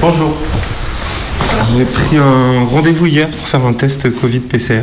[0.00, 0.36] Bonjour.
[1.76, 4.82] J'ai pris un rendez-vous hier pour faire un test Covid PCR.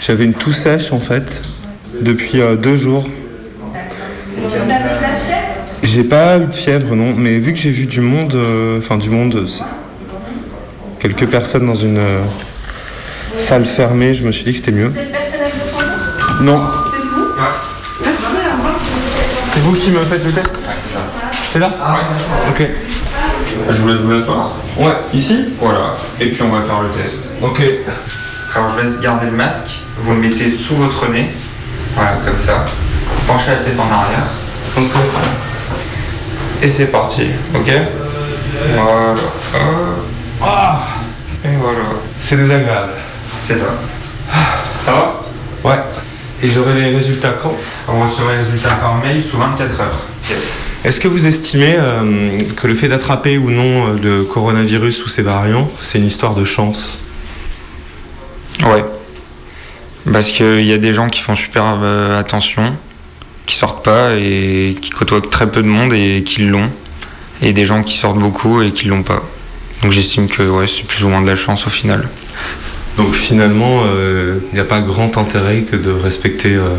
[0.00, 1.42] J'avais une toux sèche en fait
[2.00, 3.08] depuis euh, deux jours.
[5.82, 8.96] J'ai pas eu de fièvre non, mais vu que j'ai vu du monde, euh, enfin
[8.98, 9.64] du monde, c'est-
[11.00, 12.20] quelques personnes dans une euh,
[13.38, 14.92] salle fermée, je me suis dit que c'était mieux.
[16.42, 16.60] Non.
[19.68, 20.56] C'est vous qui me faites le test
[21.52, 21.70] C'est là
[22.48, 22.66] Ok.
[23.68, 24.52] Je vous laisse vous asseoir.
[24.78, 25.94] Ouais, ici Voilà.
[26.18, 27.28] Et puis on va faire le test.
[27.42, 27.60] Ok.
[28.54, 29.80] Alors je laisse garder le masque.
[29.98, 31.28] Vous le mettez sous votre nez.
[31.94, 32.64] Voilà, comme ça.
[33.26, 34.24] Penchez la tête en arrière.
[34.78, 35.02] Ok.
[36.62, 37.26] Et c'est parti.
[37.54, 37.70] Ok
[38.74, 39.14] Voilà.
[40.42, 40.78] Ah
[41.44, 41.78] Et voilà.
[42.22, 42.92] C'est désagréable.
[43.44, 43.66] C'est ça.
[44.82, 45.20] Ça va?
[45.62, 45.78] Ouais.
[46.42, 47.54] Et j'aurai les résultats quand?
[47.90, 50.00] On recevra les résultats par mail sous 24 heures.
[50.28, 50.54] Yes.
[50.84, 55.08] Est-ce que vous estimez euh, que le fait d'attraper ou non euh, le coronavirus ou
[55.08, 56.98] ses variants, c'est une histoire de chance?
[58.64, 58.84] Ouais.
[60.12, 62.76] Parce qu'il y a des gens qui font super euh, attention,
[63.46, 66.70] qui sortent pas et qui côtoient très peu de monde et qui l'ont.
[67.40, 69.22] Et des gens qui sortent beaucoup et qui l'ont pas.
[69.82, 72.08] Donc j'estime que ouais, c'est plus ou moins de la chance au final.
[72.96, 73.84] Donc finalement,
[74.50, 76.74] il n'y a pas grand intérêt que de respecter euh,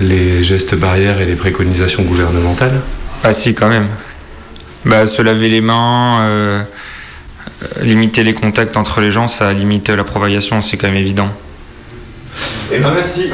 [0.00, 2.80] les gestes barrières et les préconisations gouvernementales
[3.24, 3.86] Ah si quand même.
[4.84, 6.62] Bah se laver les mains, euh,
[7.82, 11.28] limiter les contacts entre les gens, ça limite la propagation, c'est quand même évident.
[12.72, 13.30] Eh ben merci.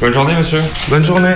[0.00, 0.60] Bonne journée monsieur.
[0.88, 1.34] Bonne journée.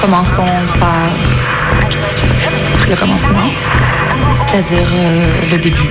[0.00, 0.44] Commençons
[0.78, 1.08] par
[2.88, 3.50] le commencement,
[4.34, 5.88] c'est-à-dire euh, le début.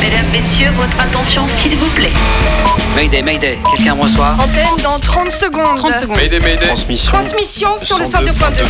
[0.00, 2.10] Mesdames, Messieurs, votre attention s'il vous plaît.
[2.94, 5.76] Mayday, Mayday, quelqu'un me reçoit Antenne dans 30 secondes.
[5.76, 6.18] 30 secondes.
[6.60, 7.12] Transmission.
[7.12, 8.64] Transmission sur le 102.2.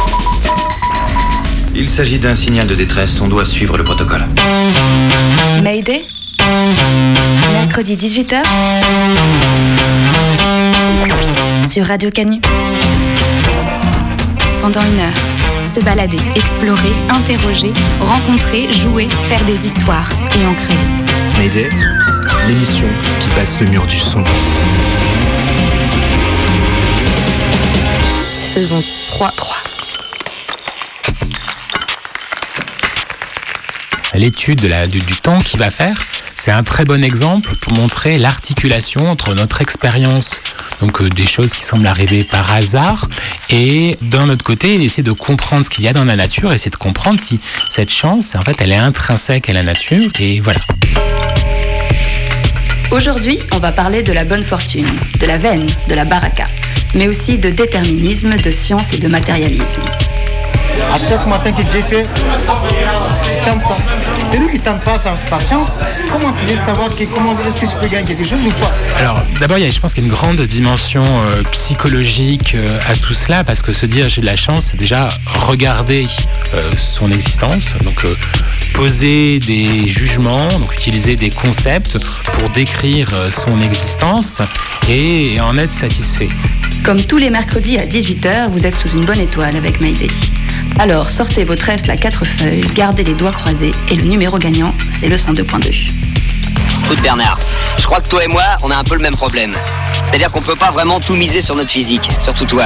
[1.75, 4.26] Il s'agit d'un signal de détresse, on doit suivre le protocole.
[5.62, 6.05] Mayday.
[7.53, 8.43] Mercredi 18h.
[11.69, 12.41] Sur Radio Canu.
[14.62, 20.78] Pendant une heure, se balader, explorer, interroger, rencontrer, jouer, faire des histoires et en créer.
[21.37, 21.69] Mayday,
[22.47, 22.87] l'émission
[23.19, 24.23] qui passe le mur du son.
[28.55, 29.33] Saison 3.
[29.33, 29.56] 3.
[34.15, 36.00] L'étude du, du temps qu'il va faire,
[36.37, 40.41] c'est un très bon exemple pour montrer l'articulation entre notre expérience,
[40.82, 43.09] donc euh, des choses qui semblent arriver par hasard,
[43.48, 46.53] et d'un autre côté, il essaie de comprendre ce qu'il y a dans la nature,
[46.53, 50.41] essayer de comprendre si cette chance, en fait, elle est intrinsèque à la nature, et
[50.41, 50.60] voilà.
[52.91, 54.87] Aujourd'hui, on va parler de la bonne fortune,
[55.20, 56.48] de la veine, de la baraka,
[56.94, 59.82] mais aussi de déterminisme, de science et de matérialisme.
[60.93, 62.06] À chaque matin que j'ai fait,
[64.32, 64.37] pas.
[64.37, 65.69] Celui qui tente pas sa, sa chance,
[66.10, 68.72] comment tu veux savoir que, comment est-ce que tu peux gagner quelque chose ou pas?
[68.98, 72.54] Alors, d'abord, il y a- je pense qu'il y a une grande dimension euh, psychologique
[72.54, 76.06] euh, à tout cela, parce que se dire j'ai de la chance, c'est déjà regarder
[76.54, 78.16] euh, son existence, donc euh,
[78.75, 84.41] poser des jugements, donc utiliser des concepts pour décrire son existence
[84.88, 86.28] et en être satisfait.
[86.84, 90.09] Comme tous les mercredis à 18h, vous êtes sous une bonne étoile avec Mayday.
[90.78, 94.75] Alors sortez vos trèfles à quatre feuilles, gardez les doigts croisés et le numéro gagnant,
[94.91, 95.71] c'est le 102.2.
[96.84, 97.38] Écoute Bernard,
[97.78, 99.53] je crois que toi et moi, on a un peu le même problème.
[100.05, 102.65] C'est-à-dire qu'on peut pas vraiment tout miser sur notre physique, surtout toi.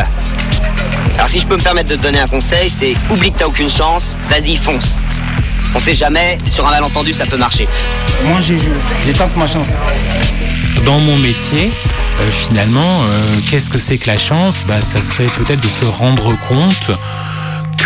[1.16, 3.46] Alors si je peux me permettre de te donner un conseil, c'est oublie que t'as
[3.46, 5.00] aucune chance, vas-y fonce.
[5.74, 7.68] On sait jamais, sur un malentendu ça peut marcher.
[8.24, 8.72] Moi j'ai joué,
[9.04, 9.68] j'ai ma chance.
[10.84, 11.72] Dans mon métier,
[12.20, 13.20] euh, finalement, euh,
[13.50, 14.58] qu'est-ce que c'est que la chance?
[14.66, 16.90] Bah, Ça serait peut-être de se rendre compte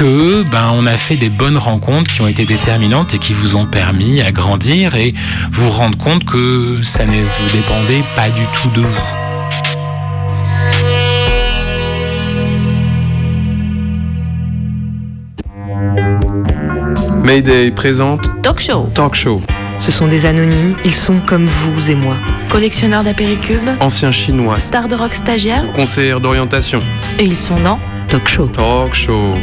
[0.01, 3.57] que ben, on a fait des bonnes rencontres qui ont été déterminantes et qui vous
[3.57, 5.13] ont permis à grandir et
[5.51, 9.17] vous rendre compte que ça ne vous dépendait pas du tout de vous.
[17.23, 18.89] Mayday présente Talk Show.
[18.95, 19.43] Talk Show.
[19.79, 22.17] Ce sont des anonymes, ils sont comme vous et moi.
[22.49, 26.81] Collectionneurs d'apéricubes, Ancien chinois, stars de rock stagiaires, conseillère d'orientation.
[27.19, 28.47] et ils sont dans Talk Show.
[28.47, 29.35] Talk Show.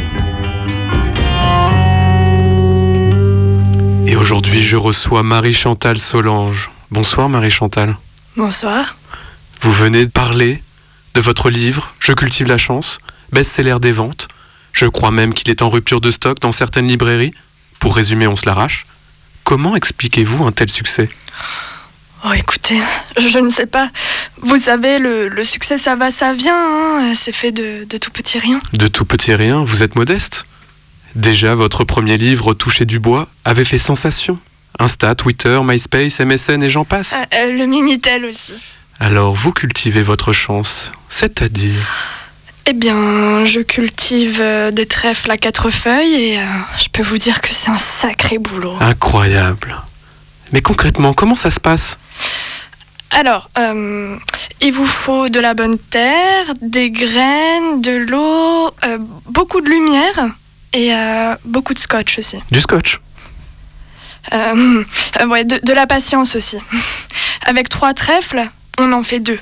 [4.08, 6.70] Et aujourd'hui, je reçois Marie-Chantal Solange.
[6.90, 7.94] Bonsoir Marie-Chantal.
[8.38, 8.96] Bonsoir.
[9.60, 10.62] Vous venez de parler
[11.12, 13.00] de votre livre Je cultive la chance,
[13.32, 14.28] best-seller des ventes.
[14.72, 17.34] Je crois même qu'il est en rupture de stock dans certaines librairies.
[17.80, 18.86] Pour résumer, on se l'arrache.
[19.44, 21.10] Comment expliquez-vous un tel succès?
[22.24, 22.80] Oh, écoutez,
[23.18, 23.90] je ne sais pas.
[24.40, 26.54] Vous savez, le, le succès, ça va, ça vient.
[26.56, 27.12] hein.
[27.14, 28.58] C'est fait de, de tout petit rien.
[28.72, 30.46] De tout petit rien, vous êtes modeste.
[31.14, 34.38] Déjà, votre premier livre, Toucher du bois, avait fait sensation.
[34.78, 37.14] Insta, Twitter, MySpace, MSN et j'en passe.
[37.14, 38.54] Euh, euh, le Minitel aussi.
[39.00, 41.78] Alors, vous cultivez votre chance, c'est-à-dire
[42.66, 46.44] Eh bien, je cultive euh, des trèfles à quatre feuilles et euh,
[46.80, 48.76] je peux vous dire que c'est un sacré boulot.
[48.80, 49.76] incroyable.
[50.52, 51.98] Mais concrètement, comment ça se passe?
[53.10, 54.16] Alors, euh,
[54.60, 58.98] il vous faut de la bonne terre, des graines, de l'eau, euh,
[59.30, 60.28] beaucoup de lumière
[60.72, 62.38] et euh, beaucoup de scotch aussi.
[62.50, 62.98] Du scotch
[64.32, 64.84] Euh,
[65.20, 66.58] euh, ouais, de, de la patience aussi.
[67.46, 68.46] Avec trois trèfles,
[68.78, 69.38] on en fait deux.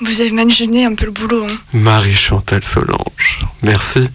[0.00, 1.44] Vous imaginez un peu le boulot.
[1.46, 1.58] Hein.
[1.74, 4.08] Marie-Chantal Solange, merci.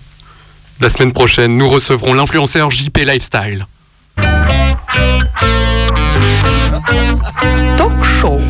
[0.82, 3.66] La semaine prochaine, nous recevrons l'influenceur JP Lifestyle.
[7.78, 8.42] Talk show.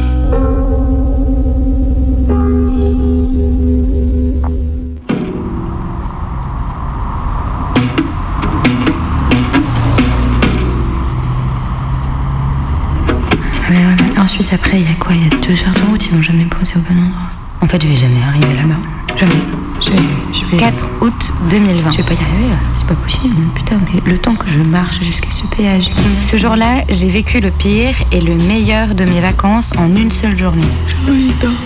[14.35, 15.13] Ensuite, après, il y a quoi?
[15.13, 17.29] Il y a deux heures de route, ils m'ont jamais posé au bon endroit.
[17.61, 18.81] En fait, je vais jamais arriver là-bas.
[19.15, 19.33] Jamais.
[19.79, 19.97] Je vais,
[20.33, 20.57] je vais...
[20.57, 21.91] 4 août 2020.
[21.91, 23.35] Je vais pas y arriver là, c'est pas possible.
[23.55, 25.89] Putain, mais le temps que je marche jusqu'à ce péage.
[26.19, 30.37] Ce jour-là, j'ai vécu le pire et le meilleur de mes vacances en une seule
[30.37, 30.63] journée.
[30.87, 31.57] J'ai envie de dormir,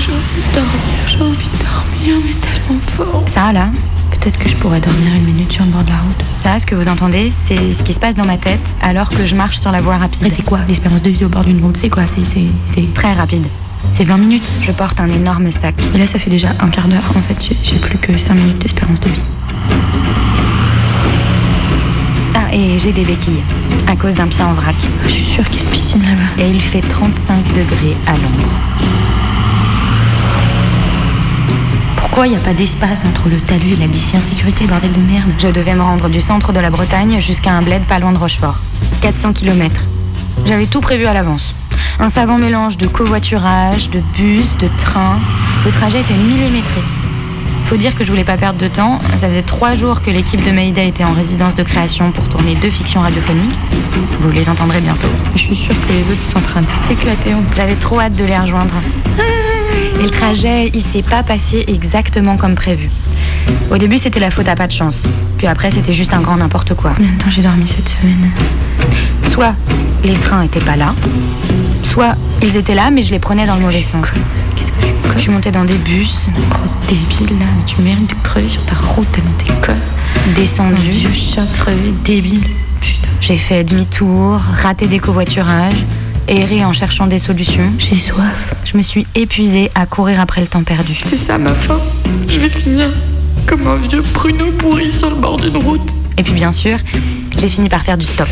[0.00, 3.24] j'ai envie de dormir, j'ai envie de dormir, mais tellement fort.
[3.28, 3.68] Ça, là,
[4.20, 6.24] peut-être que je pourrais dormir une minute sur le bord de la route.
[6.38, 9.26] Ça, ce que vous entendez, c'est ce qui se passe dans ma tête alors que
[9.26, 10.24] je marche sur la voie rapide.
[10.26, 12.04] Et c'est quoi l'espérance de vie au bord d'une route C'est quoi?
[12.06, 13.44] C'est très rapide.
[13.92, 14.42] C'est 20 minutes?
[14.62, 15.74] Je porte un énorme sac.
[15.94, 17.02] Et là, ça fait déjà un quart d'heure.
[17.16, 19.20] En fait, j'ai- j'ai plus que 5 minutes d'espérance de vie.
[22.34, 23.42] Ah, et j'ai des béquilles
[23.86, 24.74] à cause d'un pied en vrac.
[25.04, 26.42] Je suis sûre qu'il y a une piscine là-bas.
[26.42, 28.52] Et il fait 35 degrés à l'ombre.
[31.98, 34.92] Pourquoi il n'y a pas d'espace entre le talus et la glissière de sécurité, bordel
[34.92, 37.98] de merde Je devais me rendre du centre de la Bretagne jusqu'à un bled pas
[37.98, 38.56] loin de Rochefort.
[39.02, 39.74] 400 km.
[40.46, 41.54] J'avais tout prévu à l'avance.
[42.00, 45.18] Un savant mélange de covoiturage, de bus, de train.
[45.64, 46.80] Le trajet était millimétré.
[47.64, 48.98] Faut dire que je voulais pas perdre de temps.
[49.16, 52.54] Ça faisait trois jours que l'équipe de Mayday était en résidence de création pour tourner
[52.54, 53.58] deux fictions radiophoniques.
[54.20, 55.08] Vous les entendrez bientôt.
[55.34, 57.34] Je suis sûre que les autres sont en train de s'éclater.
[57.54, 58.74] J'avais trop hâte de les rejoindre.
[59.98, 62.88] Et le trajet, il s'est pas passé exactement comme prévu.
[63.70, 65.04] Au début, c'était la faute à pas de chance.
[65.38, 66.92] Puis après, c'était juste un grand n'importe quoi.
[66.96, 68.30] Combien de temps j'ai dormi cette semaine
[69.30, 69.54] Soit
[70.04, 70.94] les trains étaient pas là,
[71.82, 74.12] soit ils étaient là, mais je les prenais dans le mauvais sens.
[74.56, 77.80] Qu'est-ce que je suis Je suis montée dans des bus, grosse débile là, mais tu
[77.82, 80.34] mérites de crever sur ta route tellement t'es conne.
[80.36, 82.44] Descendu, vieux chat crevé, débile.
[82.80, 83.08] Putain.
[83.20, 85.84] J'ai fait demi-tour, raté des covoiturages,
[86.28, 87.72] erré en cherchant des solutions.
[87.78, 88.54] J'ai soif.
[88.64, 90.98] Je me suis épuisée à courir après le temps perdu.
[91.02, 91.78] C'est ça ma fin.
[92.28, 92.90] Je vais finir
[93.46, 95.88] comme un vieux pruneau pourri sur le bord d'une route.
[96.18, 96.78] Et puis bien sûr,
[97.38, 98.28] j'ai fini par faire du stop.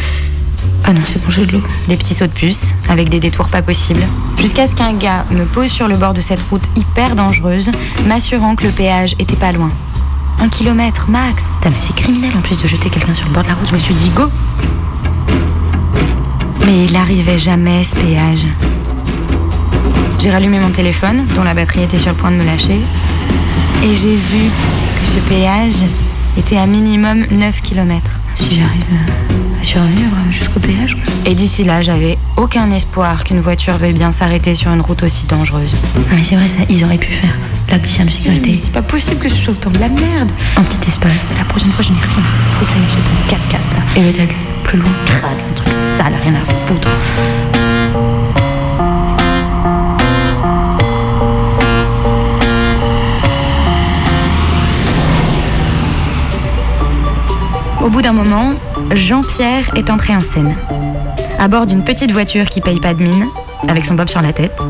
[0.85, 1.63] Ah non, c'est bon, j'ai de l'eau.
[1.89, 4.07] Des petits sauts de puce, avec des détours pas possibles.
[4.39, 7.71] Jusqu'à ce qu'un gars me pose sur le bord de cette route hyper dangereuse,
[8.07, 9.71] m'assurant que le péage était pas loin.
[10.41, 11.45] Un kilomètre max.
[11.57, 13.69] Putain, mais c'est criminel en plus de jeter quelqu'un sur le bord de la route.
[13.69, 14.31] Je me suis dit go.
[16.67, 18.47] Mais il arrivait jamais ce péage.
[20.19, 22.81] J'ai rallumé mon téléphone, dont la batterie était sur le point de me lâcher,
[23.85, 24.51] et j'ai vu
[25.01, 25.85] que ce péage
[26.37, 28.03] était à minimum 9 km.
[28.35, 28.83] Si j'arrive
[29.61, 30.95] à survivre jusqu'au péage.
[30.95, 31.15] quoi.
[31.25, 35.27] Et d'ici là, j'avais aucun espoir qu'une voiture veuille bien s'arrêter sur une route aussi
[35.27, 35.75] dangereuse.
[36.11, 37.35] Non mais c'est vrai, ça, ils auraient pu faire.
[37.69, 38.57] La de sécurité.
[38.59, 40.31] C'est pas possible que ce soit autant de la merde.
[40.57, 41.27] Un petit espace.
[41.37, 42.23] La prochaine fois, je n'ai rien
[42.61, 43.83] m'acheter un 4x4 là.
[43.97, 44.13] Et le
[44.75, 46.89] un truc sale, rien à foutre.
[57.83, 58.55] Au bout d'un moment,
[58.93, 60.57] Jean-Pierre est entré en scène.
[61.39, 63.27] À bord d'une petite voiture qui paye pas de mine,
[63.69, 64.61] avec son bob sur la tête,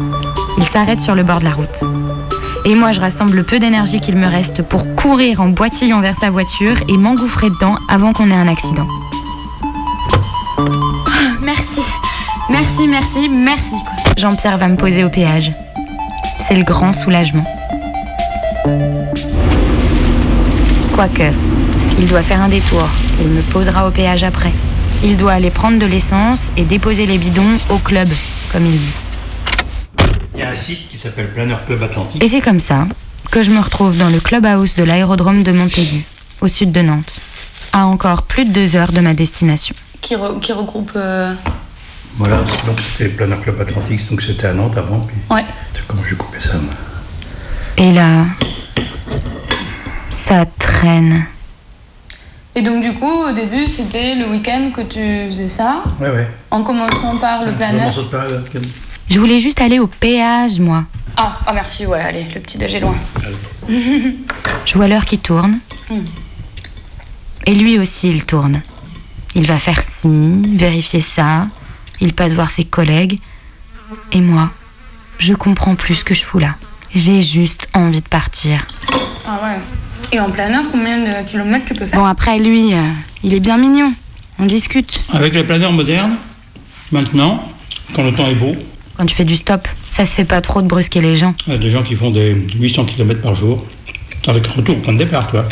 [0.59, 1.85] il s'arrête sur le bord de la route.
[2.67, 6.17] Et moi, je rassemble le peu d'énergie qu'il me reste pour courir en boitillant vers
[6.17, 8.89] sa voiture et m'engouffrer dedans avant qu'on ait un accident.
[11.43, 11.83] Merci,
[12.51, 13.75] merci, merci, merci.
[14.17, 15.53] Jean-Pierre va me poser au péage.
[16.41, 17.45] C'est le grand soulagement.
[20.95, 21.31] Quoique,
[21.99, 22.89] il doit faire un détour.
[23.21, 24.53] Il me posera au péage après.
[25.05, 28.09] Il doit aller prendre de l'essence et déposer les bidons au club,
[28.53, 28.93] comme il dit.
[30.35, 32.23] Il y a un site qui s'appelle Planeur Club Atlantique.
[32.23, 32.87] Et c'est comme ça
[33.31, 36.05] que je me retrouve dans le clubhouse de l'aérodrome de Montaigu.
[36.41, 37.19] au sud de Nantes,
[37.73, 39.75] à encore plus de deux heures de ma destination.
[40.07, 40.93] Qui, re- qui regroupe.
[40.95, 41.35] euh,
[42.17, 45.45] Voilà, donc c'était Planeur Club Atlantique, donc c'était à Nantes avant, puis Ouais.
[45.75, 46.55] c'est comment j'ai coupé ça.
[46.59, 46.73] moi.
[47.77, 48.25] Et là,
[50.11, 51.25] ça traîne.
[52.55, 56.29] Et donc, du coup, au début, c'était le week-end que tu faisais ça, Ouais, ouais.
[56.53, 57.91] en commençant par le planeur.
[59.11, 60.85] Je voulais juste aller au péage, moi.
[61.17, 62.95] Ah, ah, merci, ouais, allez, le petit déj est loin.
[63.69, 65.59] Je vois l'heure qui tourne.
[65.91, 66.05] Hmm.
[67.45, 68.63] Et lui aussi, il tourne.
[69.37, 71.45] Il va faire ci, vérifier ça.
[72.01, 73.19] Il passe voir ses collègues.
[74.11, 74.51] Et moi,
[75.19, 76.57] je comprends plus ce que je fous là.
[76.95, 78.67] J'ai juste envie de partir.
[79.27, 79.59] Ah ouais.
[80.11, 81.99] Et en planeur, combien de kilomètres tu peux faire?
[81.99, 82.81] Bon, après, lui, euh,
[83.23, 83.93] il est bien mignon.
[84.39, 85.05] On discute.
[85.13, 86.17] Avec les planeurs modernes,
[86.91, 87.47] maintenant,
[87.95, 88.57] quand le temps est beau,
[88.97, 91.35] Quand tu fais du stop, ça se fait pas trop de brusquer les gens.
[91.47, 93.63] il y a des gens qui font des 800 km par jour,
[94.27, 95.47] avec retour au point de départ, toi.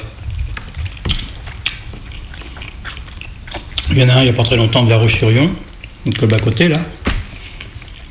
[3.91, 5.50] Il y en a un il n'y a pas très longtemps de La Roche-sur-Yon,
[6.07, 6.81] donc le bas-côté là.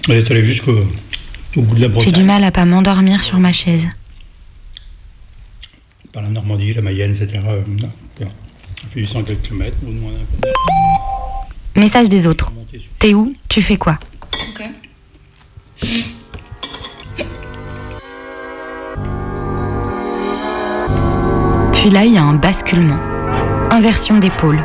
[0.07, 0.85] Elle est allée jusqu'au
[1.57, 3.87] au bout de la J'ai Bretagne, du mal à pas m'endormir sur ma chaise.
[6.11, 7.41] par la Normandie, la Mayenne, etc.
[7.47, 7.61] Euh.
[8.85, 9.73] On fait 800 quelques de-
[11.79, 12.51] Message des autres.
[12.99, 13.33] T'es où?
[13.49, 13.97] Tu fais quoi?
[14.49, 14.63] Ok.
[21.73, 22.97] Puis là, il y a un basculement.
[23.71, 24.63] Inversion d'épaule.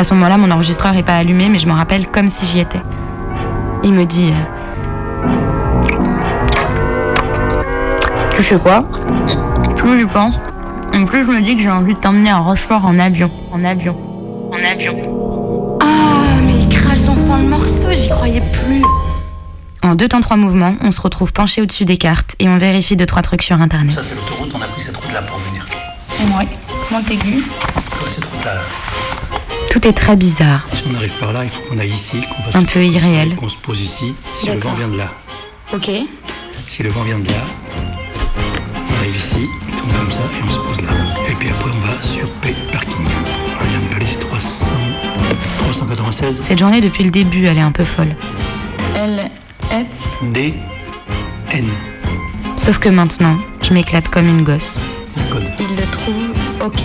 [0.00, 2.60] À ce moment-là, mon enregistreur est pas allumé, mais je m'en rappelle comme si j'y
[2.60, 2.80] étais.
[3.84, 4.32] Il me dit
[8.34, 8.80] Tu sais quoi?
[9.76, 10.40] Plus j'y pense,
[10.94, 13.30] et plus je me dis que j'ai envie de t'emmener à Rochefort en avion.
[13.52, 13.94] En avion.
[14.50, 15.78] En avion.
[15.82, 18.82] Ah, mais il crache enfin le morceau, j'y croyais plus.
[19.82, 22.96] En deux temps, trois mouvements, on se retrouve penché au-dessus des cartes et on vérifie
[22.96, 23.92] deux, trois trucs sur internet.
[23.92, 25.66] Ça c'est l'autoroute, on a pris cette route-là pour venir.
[26.38, 26.48] Ouais.
[26.90, 27.44] Montaigu.
[28.02, 28.62] Ouais, cette route-là.
[29.70, 30.66] Tout est très bizarre.
[30.72, 33.34] Si on arrive par là, il faut qu'on aille ici, qu'on fasse Un peu irréel.
[33.36, 34.14] qu'on se pose ici.
[34.34, 35.08] Si le vent vient de là,
[35.72, 35.90] Ok.
[36.66, 37.34] si le vent vient de là,
[37.76, 39.36] on arrive ici,
[39.68, 40.92] on tourne comme ça et on se pose là.
[41.30, 43.06] Et puis après on va sur P parking.
[43.06, 44.66] Ryan Palace 300,
[45.58, 48.16] 396 Cette journée, depuis le début, elle est un peu folle.
[48.96, 49.30] L,
[49.70, 50.18] F.
[50.32, 50.54] D
[51.52, 51.68] N.
[52.56, 54.78] Sauf que maintenant, je m'éclate comme une gosse.
[55.06, 55.44] C'est un code.
[55.60, 56.14] Il le trouve.
[56.64, 56.80] Ok.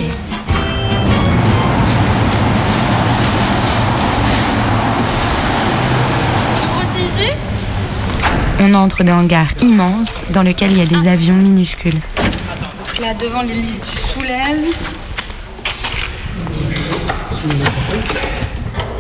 [8.60, 12.00] On entre dans un hangar immense dans lequel il y a des avions minuscules.
[12.00, 14.66] Donc là, devant l'hélice, tu soulèves.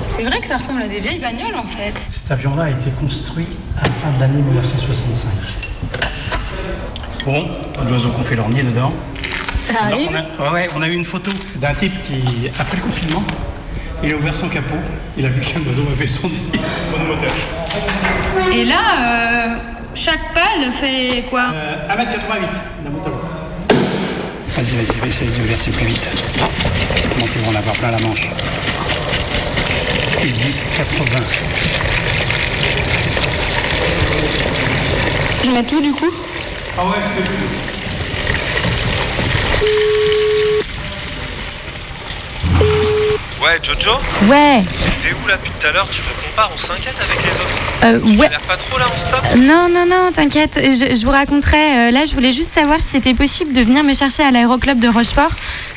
[0.07, 1.93] C'est vrai que ça ressemble à des vieilles bagnoles en fait.
[2.09, 3.47] Cet avion-là a été construit
[3.81, 5.31] à la fin de l'année 1965.
[7.25, 7.47] Bon,
[7.87, 8.93] l'oiseau qu'on fait l'ornier dedans.
[9.67, 10.09] Ça Alors, arrive
[10.39, 13.23] on a, ouais, on a eu une photo d'un type qui, après le confinement,
[14.03, 14.75] il a ouvert son capot,
[15.17, 17.33] il a vu qu'un oiseau avait son moteur.
[18.53, 19.55] Et là, euh,
[19.93, 21.51] chaque pale fait quoi?
[21.89, 22.49] 1m88,
[22.83, 23.11] la moto.
[24.47, 26.03] Vas-y, vas-y, va essayer de verser plus vite.
[27.13, 28.29] Comment ils vont en avoir plein la manche
[30.23, 31.19] 10, 80.
[35.43, 36.11] Je mets tout du coup?
[36.77, 36.91] Ah ouais,
[43.45, 43.91] Ouais, Jojo
[44.27, 44.63] Ouais,
[45.01, 45.87] T'es où là depuis tout à l'heure?
[45.91, 48.29] Tu réponds pas, on s'inquiète avec les autres euh, Tu ouais.
[48.47, 49.21] pas trop là, on stop?
[49.37, 51.89] Non, non, non, t'inquiète, je, je vous raconterai.
[51.89, 54.79] euh, là, je voulais juste savoir si c'était possible de venir me chercher à l'aéroclub
[54.79, 55.29] de Rochefort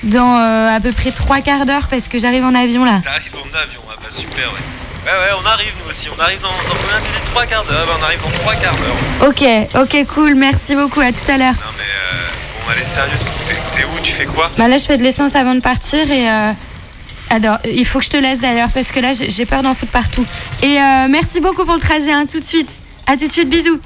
[0.04, 3.00] dans euh, à peu près trois quarts d'heure parce que j'arrive en avion là.
[3.04, 4.60] T'arrives en avion, ah bah super, ouais.
[5.04, 7.64] Ouais, ouais, on arrive nous aussi, on arrive dans, dans combien de minutes Trois quarts
[7.64, 9.28] d'heure, bah, on arrive dans trois quarts d'heure.
[9.28, 9.44] Ok,
[9.82, 11.52] ok, cool, merci beaucoup, à tout à l'heure.
[11.52, 14.00] Non mais, euh, bon, allez, sérieux, t'es t'es où?
[14.02, 14.50] Tu fais quoi?
[14.56, 16.26] Bah là, je fais de l'essence avant de partir et.
[17.30, 19.74] Alors, il faut que je te laisse d'ailleurs parce que là, j'ai j'ai peur d'en
[19.74, 20.24] foutre partout.
[20.62, 22.70] Et euh, merci beaucoup pour le trajet, hein, tout de suite.
[23.06, 23.78] À tout de suite, bisous.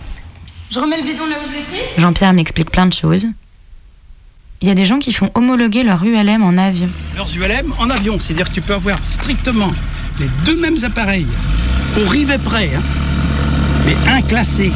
[0.70, 3.26] Je remets le bidon là où je l'ai pris Jean-Pierre m'explique plein de choses.
[4.62, 6.88] Il y a des gens qui font homologuer leur ULM en avion.
[7.16, 9.72] Leurs ULM en avion, c'est-à-dire que tu peux avoir strictement
[10.20, 11.26] les deux mêmes appareils
[12.00, 12.82] au rivet près, hein,
[13.84, 14.70] mais un classé,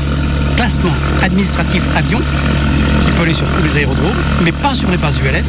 [0.56, 0.92] classement
[1.22, 2.20] administratif avion,
[3.04, 5.44] qui peut aller sur tous les aérodromes, mais pas sur les bases ULM,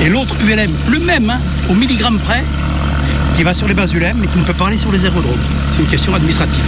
[0.00, 2.44] et l'autre ULM, le même, hein, au milligramme près,
[3.34, 5.38] qui va sur les bases ULM, mais qui ne peut pas aller sur les aérodromes.
[5.72, 6.64] C'est une question administrative.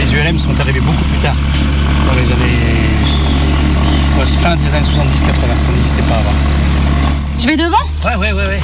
[0.00, 1.36] Les ULM sont arrivés beaucoup plus tard,
[2.06, 2.58] dans les années.
[4.18, 6.34] ouais, fin des années 70-80, ça n'existait pas avant.
[7.38, 7.76] Je vais devant?
[8.04, 8.60] Ouais, ouais, ouais, ouais.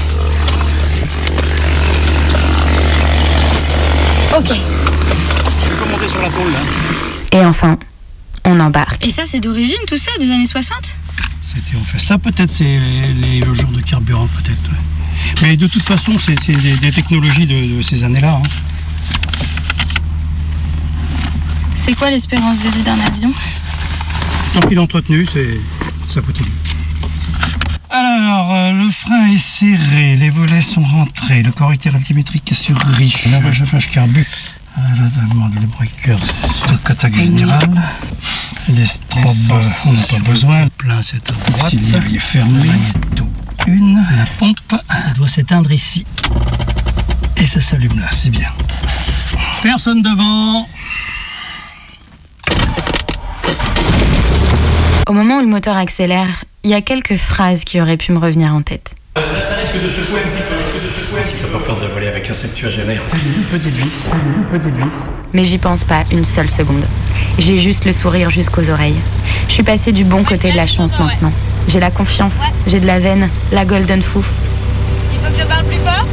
[4.37, 4.49] Ok.
[4.49, 7.76] Tu peux monter sur la pôle là Et enfin,
[8.44, 9.06] On embarque.
[9.06, 10.94] Et ça, c'est d'origine tout ça, des années 60
[11.40, 14.62] C'était en fait ça, peut-être, c'est les, les- le genre de carburant, peut-être.
[14.70, 14.78] ouais.
[15.42, 18.32] Mais de toute façon, c'est c'est des, des technologies de, de ces années-là.
[18.42, 18.48] hein.
[21.74, 23.32] C'est quoi l'espérance de vie d'un avion?
[24.54, 25.60] Tant qu'il est entretenu, c'est
[26.08, 26.50] ça continue.
[27.90, 32.76] Alors, euh, le frein est serré, les volets sont rentrés, le correcteur altimétrique est sur
[32.78, 34.26] riche, la chauffage carbu.
[34.76, 37.70] Demande des breakers sur le contact général.
[38.68, 40.64] Les strobes, euh, on n'a pas besoin.
[40.64, 41.72] Le plein, c'est à droite.
[41.72, 42.60] L'auxiliaire est fermé.
[42.60, 43.26] Le magnéto,
[43.66, 44.02] une.
[44.16, 46.06] La pompe, ça doit s'éteindre ici.
[47.36, 48.48] Et ça s'allume là, c'est bien.
[49.62, 50.66] Personne devant.
[55.06, 58.18] Au moment où le moteur accélère, il y a quelques phrases qui auraient pu me
[58.18, 58.94] revenir en tête.
[59.16, 60.56] Là, ça risque de secouer un petit peu.
[60.56, 61.22] risque de secouer.
[61.22, 63.00] Si t'as pas peur de voler avec un septuagénaire.
[63.50, 64.02] Petite vis.
[64.50, 64.84] Petite vis.
[65.32, 66.84] Mais j'y pense pas une seule seconde.
[67.38, 68.99] J'ai juste le sourire jusqu'aux oreilles.
[69.46, 71.32] Je suis passée du bon côté de la chance maintenant.
[71.68, 74.32] J'ai la confiance, j'ai de la veine, la golden fouf.
[75.12, 76.06] Il faut que je parle plus fort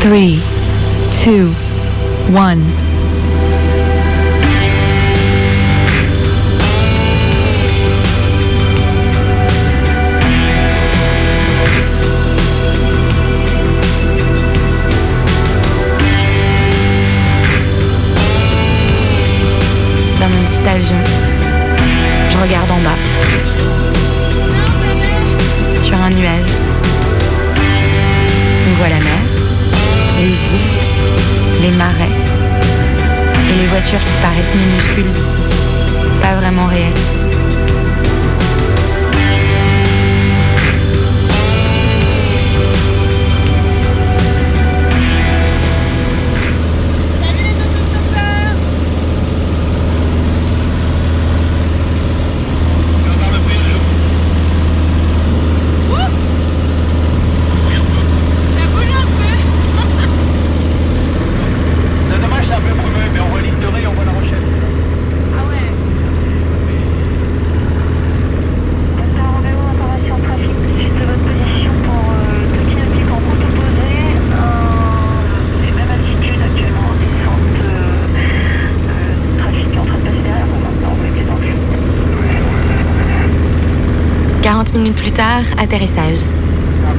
[0.00, 0.10] 3,
[1.24, 1.50] 2,
[2.36, 2.87] 1.
[34.04, 35.47] Qui paraissent minuscules d'ici.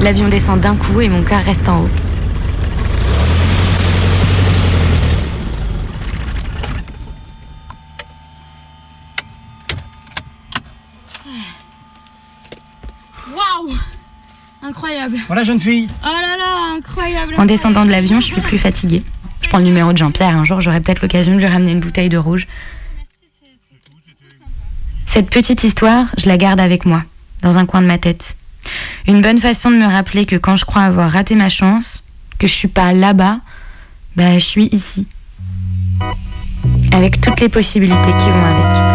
[0.09, 1.89] L'avion descend d'un coup et mon cœur reste en haut.
[13.27, 13.77] Waouh
[14.63, 15.17] Incroyable.
[15.27, 15.87] Voilà, jeune fille.
[16.03, 17.35] Oh là là, incroyable.
[17.37, 19.03] En descendant de l'avion, je suis plus fatiguée.
[19.43, 20.35] Je prends le numéro de Jean-Pierre.
[20.35, 22.47] Un jour, j'aurai peut-être l'occasion de lui ramener une bouteille de rouge.
[25.05, 27.01] Cette petite histoire, je la garde avec moi,
[27.43, 28.38] dans un coin de ma tête.
[29.07, 32.03] Une bonne façon de me rappeler que quand je crois avoir raté ma chance,
[32.37, 33.37] que je suis pas là-bas,
[34.15, 35.07] bah je suis ici.
[36.91, 38.88] Avec toutes les possibilités qui vont avec.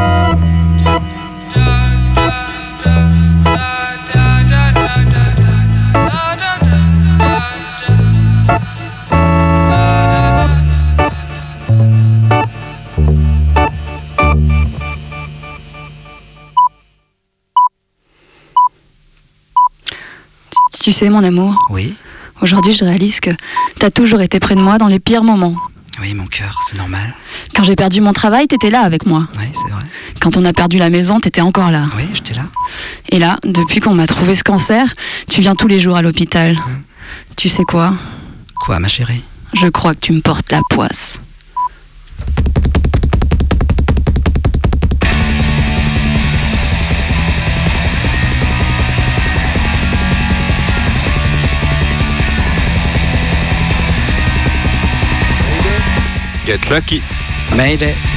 [20.84, 21.94] Tu sais, mon amour, Oui,
[22.42, 23.30] aujourd'hui je réalise que
[23.78, 25.56] t'as toujours été près de moi dans les pires moments.
[26.02, 27.14] oui, mon cœur, c'est normal.
[27.54, 29.26] Quand j'ai perdu mon travail, t'étais là avec moi.
[29.38, 29.82] Oui, c'est vrai.
[30.20, 31.86] Quand on a perdu la maison, t'étais encore là.
[31.96, 32.44] Oui, j'étais là.
[33.08, 34.92] Et là, depuis qu'on m'a trouvé ce cancer,
[35.26, 36.58] tu viens tous les jours à l'hôpital.
[37.38, 37.94] Tu sais quoi?
[38.54, 39.24] Quoi, ma chérie?
[39.54, 41.18] Je crois que tu me portes la poisse.
[56.44, 57.00] Get lucky.
[57.56, 58.13] Mayday.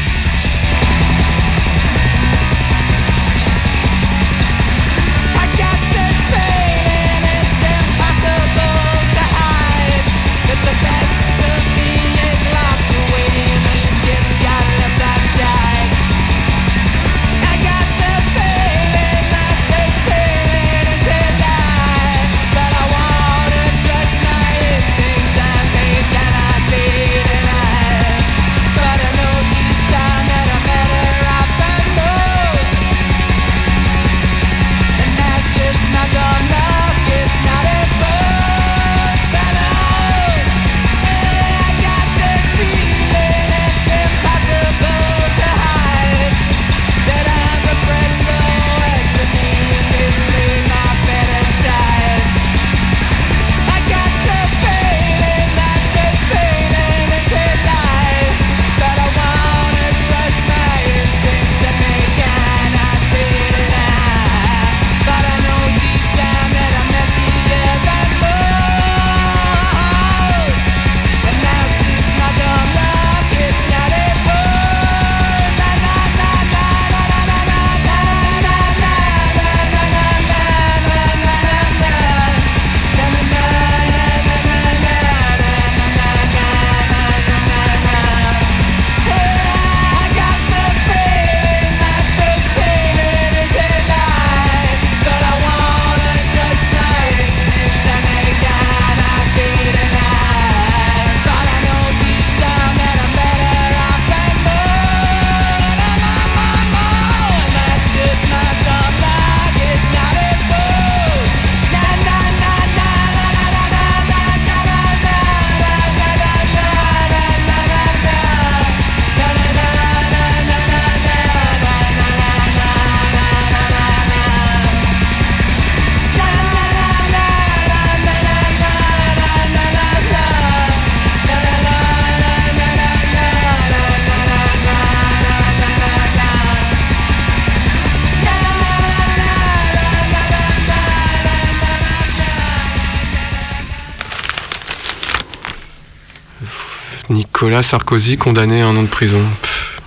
[147.57, 149.19] Nicolas Sarkozy condamné à un an de prison.
[149.41, 149.81] Pff,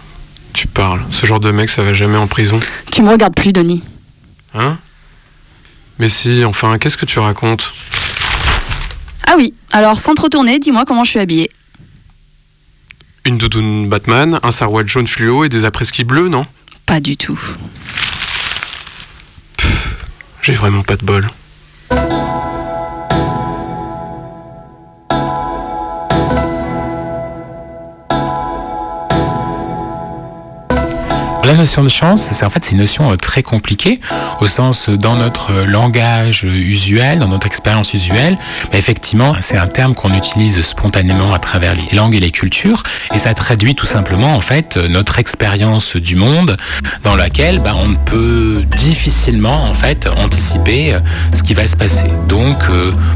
[0.53, 1.05] tu parles.
[1.11, 2.59] Ce genre de mec, ça va jamais en prison.
[2.91, 3.81] Tu me regardes plus, Denis.
[4.55, 4.77] Hein?
[6.01, 7.73] Mais si, enfin, qu'est-ce que tu racontes?
[9.25, 11.49] Ah oui, alors sans te retourner, dis-moi comment je suis habillée.
[13.25, 16.47] Une doudoune Batman, un sarouel jaune fluo et des après-ski bleus, non?
[16.87, 17.39] Pas du tout.
[20.43, 21.31] J'ai vraiment pas de bol.
[31.51, 33.99] La notion de chance, c'est en fait une notion euh, très compliquée
[34.41, 38.39] au sens euh, dans notre euh, langage usuel, dans notre expérience usuelle.
[38.71, 42.85] Mais effectivement, c'est un terme qu'on utilise spontanément à travers les langues et les cultures,
[43.13, 46.57] et ça traduit tout simplement en fait notre expérience du monde,
[47.03, 49.73] dans laquelle bah, on peut difficilement
[50.17, 50.97] anticiper
[51.33, 52.07] ce qui va se passer.
[52.29, 52.59] Donc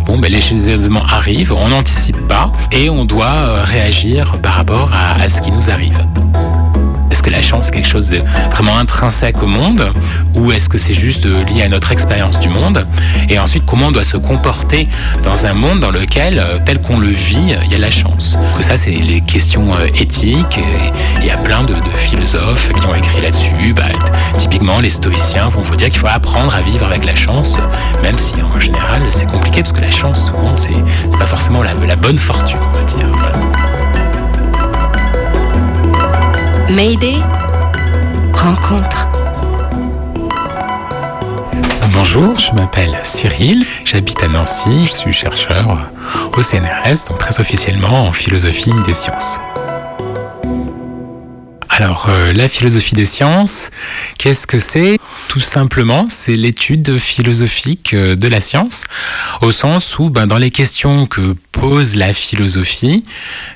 [0.07, 5.29] bon, bah, les événements arrivent, on n'anticipe pas, et on doit réagir par rapport à
[5.29, 6.05] ce qui nous arrive
[7.25, 9.91] que la chance quelque chose de vraiment intrinsèque au monde
[10.35, 12.87] ou est-ce que c'est juste lié à notre expérience du monde?
[13.31, 14.87] Et ensuite, comment on doit se comporter
[15.25, 18.39] dans un monde dans lequel, euh, tel qu'on le vit, il y a la chance?
[18.59, 20.61] Que ça, c'est les questions euh, éthiques.
[21.21, 23.73] Il y a plein de, philosophes qui ont écrit là-dessus.
[23.75, 23.85] Bah,
[24.37, 27.57] typiquement, les stoïciens vont vous dire qu'il faut apprendre à vivre avec la chance,
[28.03, 31.73] même si en général c'est compliqué parce que la chance, souvent, c'est pas forcément la,
[31.75, 33.64] la bonne fortune, on va dire.
[36.75, 37.19] Mayday
[38.33, 39.09] Rencontre.
[41.93, 45.89] Bonjour, je m'appelle Cyril, j'habite à Nancy, je suis chercheur
[46.37, 49.39] au CNRS, donc très officiellement en philosophie des sciences.
[51.77, 53.71] Alors, euh, la philosophie des sciences,
[54.17, 58.85] qu'est-ce que c'est Tout simplement, c'est l'étude philosophique euh, de la science,
[59.43, 63.05] au sens où, ben, dans les questions que pose la philosophie,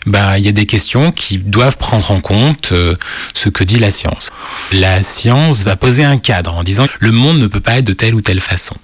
[0.04, 2.96] ben, il y a des questions qui doivent prendre en compte euh,
[3.34, 4.30] ce que dit la science.
[4.72, 7.92] La science va poser un cadre en disant le monde ne peut pas être de
[7.92, 8.74] telle ou telle façon.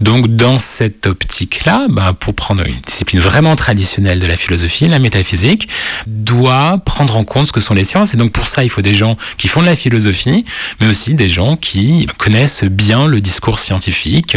[0.00, 4.98] Donc, dans cette optique-là, ben, pour prendre une discipline vraiment traditionnelle de la philosophie, la
[4.98, 5.68] métaphysique
[6.06, 8.77] doit prendre en compte ce que sont les sciences, et donc pour ça, il faut
[8.82, 10.44] des gens qui font de la philosophie,
[10.80, 14.36] mais aussi des gens qui connaissent bien le discours scientifique.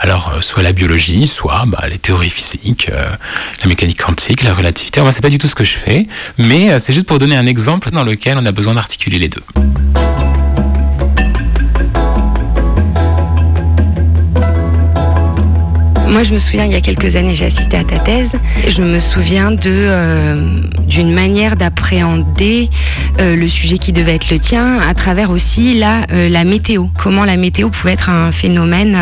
[0.00, 3.04] Alors, euh, soit la biologie, soit bah, les théories physiques, euh,
[3.62, 5.00] la mécanique quantique, la relativité.
[5.00, 6.06] Enfin, c'est pas du tout ce que je fais,
[6.38, 9.28] mais euh, c'est juste pour donner un exemple dans lequel on a besoin d'articuler les
[9.28, 9.42] deux.
[16.10, 18.32] Moi, je me souviens, il y a quelques années, j'ai assisté à ta thèse.
[18.66, 22.68] Je me souviens de euh, d'une manière d'appréhender
[23.20, 26.86] euh, le sujet qui devait être le tien à travers aussi la, euh, la météo.
[26.98, 28.96] Comment la météo pouvait être un phénomène,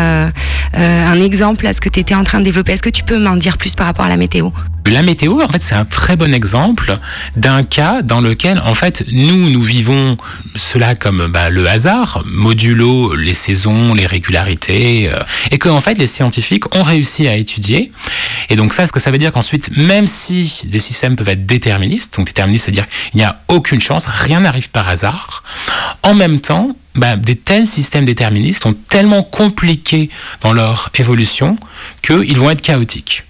[0.75, 2.73] un exemple à ce que tu étais en train de développer.
[2.73, 4.51] Est-ce que tu peux m'en dire plus par rapport à la météo?
[4.89, 6.97] La météo, en fait, c'est un très bon exemple
[7.35, 10.17] d'un cas dans lequel, en fait, nous, nous vivons
[10.55, 15.19] cela comme bah, le hasard, modulo les saisons, les régularités, euh,
[15.51, 17.91] et que, en fait, les scientifiques ont réussi à étudier.
[18.49, 21.45] Et donc ça, ce que ça veut dire qu'ensuite, même si des systèmes peuvent être
[21.45, 25.43] déterministes, donc déterministes, c'est-à-dire qu'il n'y a aucune chance, rien n'arrive par hasard,
[26.03, 30.09] en même temps, bah, des tels systèmes déterministes sont tellement compliqués
[30.41, 31.57] dans leur évolution
[32.01, 33.23] qu'ils vont être chaotiques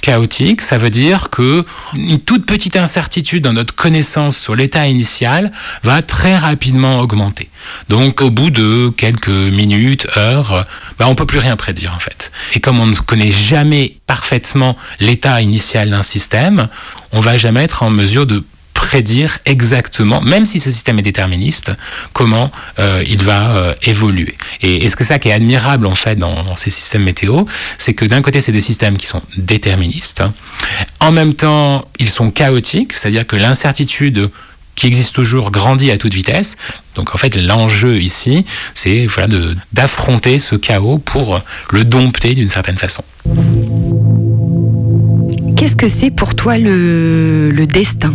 [0.00, 5.52] chaotique, ça veut dire que une toute petite incertitude dans notre connaissance sur l'état initial
[5.82, 7.50] va très rapidement augmenter.
[7.88, 10.66] Donc au bout de quelques minutes, heures,
[10.98, 12.30] bah, on peut plus rien prédire en fait.
[12.54, 16.68] Et comme on ne connaît jamais parfaitement l'état initial d'un système,
[17.12, 18.44] on va jamais être en mesure de
[18.78, 21.72] prédire exactement, même si ce système est déterministe,
[22.12, 24.36] comment euh, il va euh, évoluer.
[24.62, 27.42] Et, est ce ça qui est admirable en fait dans, ces systèmes météo,
[27.76, 30.22] c'est que d'un côté c'est des systèmes qui sont déterministes,
[31.00, 34.30] en même temps ils sont chaotiques, c'est-à-dire que l'incertitude
[34.76, 36.56] qui existe toujours grandit à toute vitesse.
[36.94, 39.34] Donc en fait, l'enjeu ici, c'est voilà,
[39.72, 41.40] d'affronter ce chaos pour
[41.72, 43.02] le dompter d'une certaine façon.
[45.56, 48.14] Qu'est-ce que c'est pour toi le, le destin?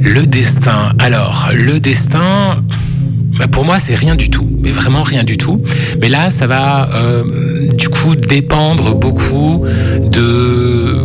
[0.00, 0.92] Le destin.
[0.98, 2.62] Alors, le destin,
[3.38, 5.62] bah, pour moi, c'est rien du tout, mais vraiment rien du tout.
[6.00, 9.64] Mais là, ça va euh, du coup dépendre beaucoup
[10.04, 10.96] de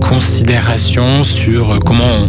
[0.00, 2.28] considérations sur comment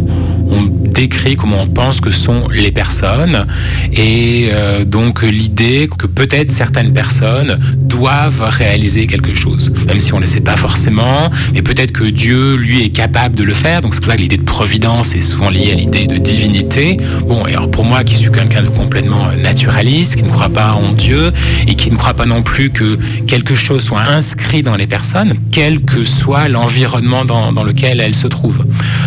[0.50, 3.46] on, décrit, comment on pense que sont les personnes,
[3.92, 10.16] et euh, donc l'idée que peut-être certaines personnes doivent réaliser quelque chose, même si on
[10.16, 13.80] ne le sait pas forcément, mais peut-être que Dieu, lui, est capable de le faire.
[13.80, 16.96] Donc c'est pour ça que l'idée de providence est souvent liée à l'idée de divinité.
[17.26, 20.72] Bon, et alors pour moi, qui suis quelqu'un de complètement naturaliste, qui ne croit pas
[20.72, 21.32] en Dieu
[21.66, 25.34] et qui ne croit pas non plus que quelque chose soit inscrit dans les personnes,
[25.50, 28.64] quel que soit l'environnement dans, dans lequel elles se trouvent.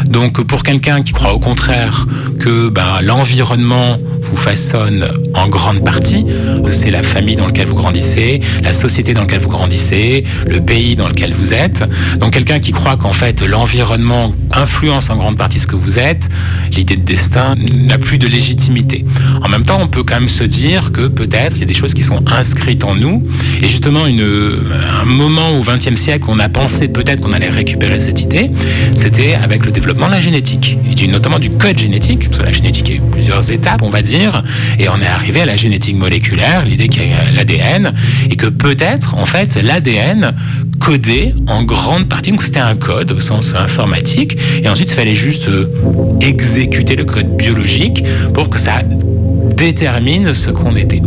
[0.07, 1.74] Donc, pour quelqu'un qui croit au contraire
[2.39, 6.25] que ben, l'environnement vous façonne en grande partie,
[6.71, 10.95] c'est la famille dans laquelle vous grandissez, la société dans laquelle vous grandissez, le pays
[10.95, 11.83] dans lequel vous êtes.
[12.19, 16.29] Donc quelqu'un qui croit qu'en fait l'environnement influence en grande partie ce que vous êtes,
[16.75, 19.05] l'idée de destin n'a plus de légitimité.
[19.43, 21.73] En même temps, on peut quand même se dire que peut-être il y a des
[21.73, 23.25] choses qui sont inscrites en nous.
[23.61, 28.21] Et justement, un moment au XXe siècle, on a pensé peut-être qu'on allait récupérer cette
[28.21, 28.51] idée,
[28.95, 31.39] c'était avec le développement de la génétique, et du, notamment
[31.73, 34.43] génétique, parce que la génétique a eu plusieurs étapes, on va dire,
[34.79, 37.93] et on est arrivé à la génétique moléculaire, l'idée qu'il y a l'ADN,
[38.29, 40.35] et que peut-être, en fait, l'ADN
[40.79, 45.15] codé en grande partie, donc c'était un code au sens informatique, et ensuite il fallait
[45.15, 45.67] juste euh,
[46.21, 48.81] exécuter le code biologique pour que ça
[49.55, 51.01] détermine ce qu'on était.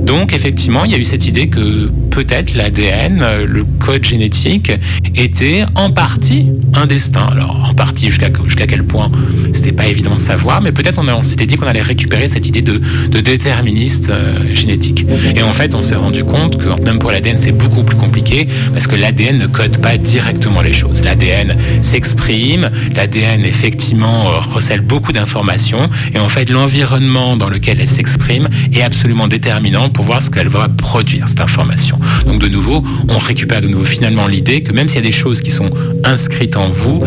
[0.00, 4.72] Donc effectivement, il y a eu cette idée que peut-être l'ADN, le code génétique,
[5.14, 7.26] était en partie un destin.
[7.32, 9.10] Alors en partie jusqu'à jusqu'à quel point,
[9.52, 12.46] c'était pas évident de savoir, mais peut-être on, on s'était dit qu'on allait récupérer cette
[12.46, 15.06] idée de, de déterministe euh, génétique.
[15.36, 18.46] Et en fait, on s'est rendu compte que même pour l'ADN, c'est beaucoup plus compliqué
[18.72, 21.02] parce que l'ADN ne code pas directement les choses.
[21.02, 27.88] L'ADN s'exprime, l'ADN effectivement euh, recèle beaucoup d'informations, et en fait, l'environnement dans lequel elle
[27.94, 31.98] s'exprime est absolument déterminant pour voir ce qu'elle va produire, cette information.
[32.26, 35.12] Donc de nouveau, on récupère de nouveau finalement l'idée que même s'il y a des
[35.12, 35.70] choses qui sont
[36.04, 37.02] inscrites en vous,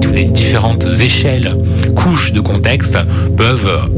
[0.00, 1.56] toutes les différentes échelles,
[1.96, 2.96] couches de contexte
[3.36, 3.90] peuvent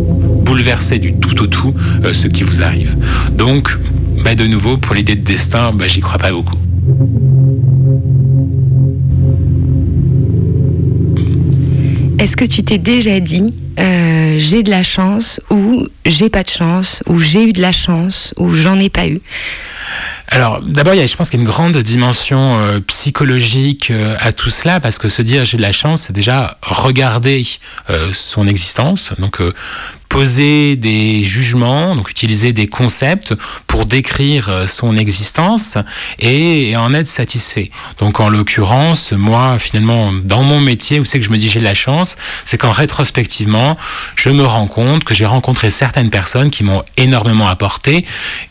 [0.44, 1.74] bouleverser du tout au tout
[2.04, 2.96] euh, ce qui vous arrive.
[3.32, 3.78] Donc,
[4.24, 6.56] bah, de nouveau, pour l'idée de destin, bah, j'y crois pas beaucoup.
[12.18, 14.09] Est-ce que tu t'es déjà dit euh,
[14.40, 18.34] j'ai de la chance ou j'ai pas de chance ou j'ai eu de la chance
[18.38, 19.20] ou j'en ai pas eu.
[20.28, 24.50] Alors, d'abord, je pense qu'il y a une grande dimension euh, psychologique euh, à tout
[24.50, 27.44] cela, parce que se dire j'ai de la chance, c'est déjà regarder
[27.90, 29.40] euh, son existence, donc
[30.10, 33.34] poser des jugements, donc utiliser des concepts
[33.66, 35.78] pour décrire son existence
[36.18, 37.70] et, et en être satisfait.
[37.98, 41.60] Donc en l'occurrence, moi finalement dans mon métier, où c'est que je me dis j'ai
[41.60, 43.78] de la chance, c'est qu'en rétrospectivement,
[44.16, 48.04] je me rends compte que j'ai rencontré certaines personnes qui m'ont énormément apporté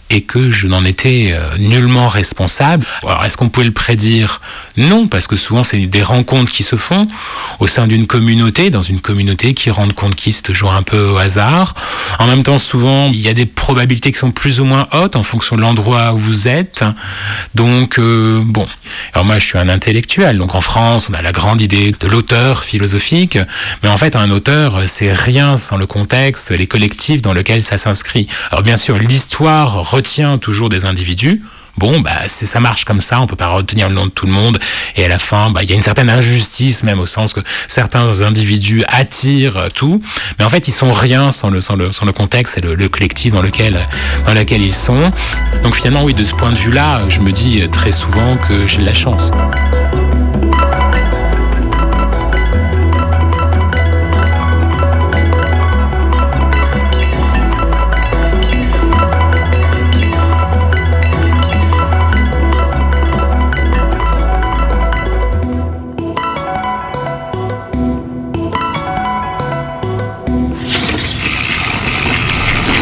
[0.10, 2.86] et que je n'en étais euh, nullement responsable.
[3.04, 4.42] Alors, est-ce qu'on pouvait le prédire?
[4.78, 7.08] Non, parce que souvent, c'est des rencontres qui se font
[7.60, 11.10] au sein d'une communauté, dans une communauté qui rend compte qui se toujours un peu
[11.10, 11.76] au hasard.
[12.18, 15.16] En même temps, souvent, il y a des probabilités qui sont plus ou moins hautes
[15.16, 16.84] en fonction de l'endroit où vous êtes.
[17.56, 18.68] Donc, euh, bon.
[19.14, 20.38] Alors moi, je suis un intellectuel.
[20.38, 23.38] Donc en France, on a la grande idée de l'auteur philosophique.
[23.84, 27.78] Mais en fait, un auteur, c'est rien sans le contexte, les collectifs dans lesquels ça
[27.78, 28.28] s'inscrit.
[28.52, 31.42] Alors bien sûr, l'histoire retient toujours des individus.
[31.78, 34.32] Bon, bah, ça marche comme ça, on peut pas retenir le nom de tout le
[34.32, 34.60] monde.
[34.96, 37.42] Et à la fin, bah, il y a une certaine injustice, même au sens que
[37.68, 40.02] certains individus attirent tout.
[40.38, 43.88] Mais en fait, ils sont rien sans le, contexte et le, le collectif dans lequel,
[44.26, 45.12] dans lequel ils sont.
[45.64, 48.80] Donc finalement, oui, de ce point de vue-là, je me dis très souvent que j'ai
[48.80, 49.32] de la chance.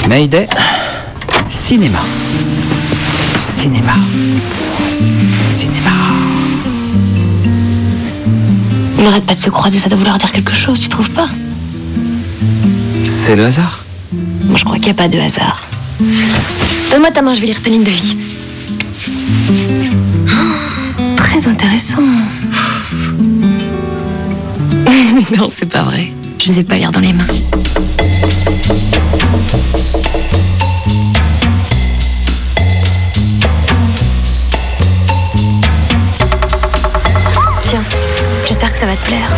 [0.07, 0.47] Mayday,
[1.49, 1.99] cinéma.
[3.37, 3.95] Cinéma.
[5.41, 5.91] Cinéma.
[8.97, 11.27] On n'arrête pas de se croiser, ça doit vouloir dire quelque chose, tu trouves pas?
[13.03, 13.83] C'est le hasard.
[14.45, 15.61] Moi, je crois qu'il n'y a pas de hasard.
[16.89, 18.15] Donne-moi ta main, je vais lire ta ligne de vie.
[20.29, 20.31] Oh,
[21.17, 22.01] très intéressant.
[25.37, 26.13] non, c'est pas vrai.
[26.39, 27.27] Je ne sais pas lire dans les mains.
[37.63, 37.83] Tiens,
[38.45, 39.29] j'espère que ça va te plaire.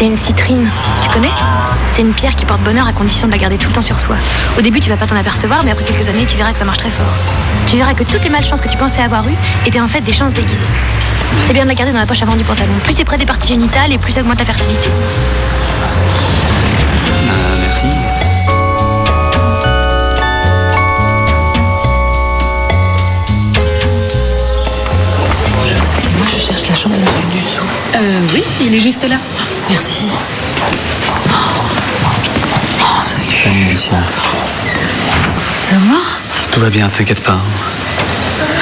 [0.00, 0.66] C'est une citrine.
[1.02, 1.28] Tu connais?
[1.92, 4.00] C'est une pierre qui porte bonheur à condition de la garder tout le temps sur
[4.00, 4.16] soi.
[4.58, 6.64] Au début, tu vas pas t'en apercevoir, mais après quelques années, tu verras que ça
[6.64, 7.04] marche très fort.
[7.66, 9.36] Tu verras que toutes les malchances que tu pensais avoir eues
[9.66, 10.64] étaient en fait des chances déguisées.
[11.44, 12.72] C'est bien de la garder dans la poche avant du pantalon.
[12.82, 14.88] Plus c'est près des parties génitales et plus ça augmente la fertilité.
[17.18, 17.88] Euh, merci.
[25.58, 27.60] Bonjour, excusez-moi, je cherche la chambre de monsieur Dussault.
[27.96, 29.16] Euh, oui, il est juste là.
[29.70, 30.06] Merci.
[32.80, 33.02] Oh,
[33.78, 34.02] Tiens,
[35.68, 35.96] Ça va?
[36.52, 37.38] Tout va bien, t'inquiète pas.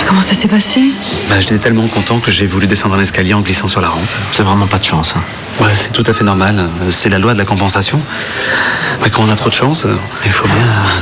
[0.07, 0.81] Comment ça s'est passé?
[1.29, 4.07] Bah, j'étais tellement content que j'ai voulu descendre un escalier en glissant sur la rampe.
[4.33, 5.14] C'est vraiment pas de chance.
[5.16, 5.23] hein.
[5.62, 6.68] Ouais, c'est tout à fait normal.
[6.90, 8.01] C'est la loi de la compensation.
[9.03, 10.57] Mais quand on a trop de chance, euh, il faut bien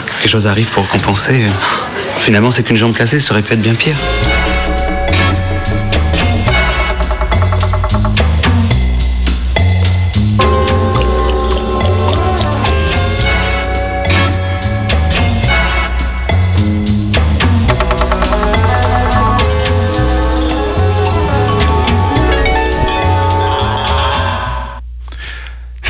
[0.07, 1.47] que quelque chose arrive pour compenser.
[2.19, 3.97] Finalement, c'est qu'une jambe cassée, ça aurait pu être bien pire.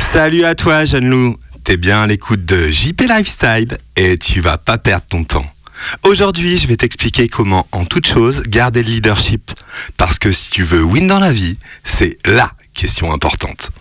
[0.09, 1.35] Salut à toi, jeune loup.
[1.65, 5.45] T'es bien à l'écoute de JP Lifestyle et tu vas pas perdre ton temps.
[6.03, 9.51] Aujourd'hui, je vais t'expliquer comment, en toute chose, garder le leadership.
[9.97, 13.71] Parce que si tu veux win dans la vie, c'est LA question importante.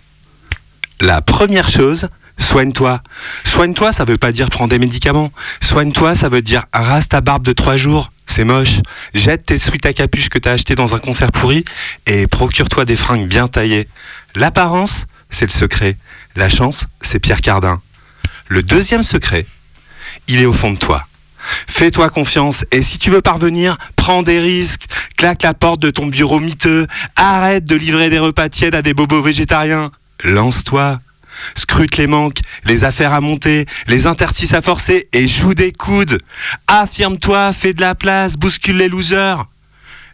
[1.00, 2.08] La première chose,
[2.38, 3.02] soigne-toi.
[3.44, 5.30] Soigne-toi, ça veut pas dire prendre des médicaments.
[5.60, 8.10] Soigne-toi, ça veut dire rase ta barbe de trois jours.
[8.26, 8.80] C'est moche.
[9.14, 11.64] Jette tes sweats à capuche que t'as acheté dans un concert pourri
[12.06, 13.86] et procure-toi des fringues bien taillées.
[14.34, 15.96] L'apparence, c'est le secret.
[16.34, 17.80] La chance, c'est Pierre Cardin.
[18.48, 19.46] Le deuxième secret,
[20.28, 21.06] il est au fond de toi.
[21.66, 24.86] Fais-toi confiance et si tu veux parvenir, prends des risques,
[25.16, 28.94] claque la porte de ton bureau miteux, arrête de livrer des repas tièdes à des
[28.94, 29.92] bobos végétariens.
[30.24, 31.00] Lance-toi.
[31.54, 36.18] Scrute les manques, les affaires à monter, les interstices à forcer et joue des coudes.
[36.66, 39.44] Affirme-toi, fais de la place, bouscule les losers.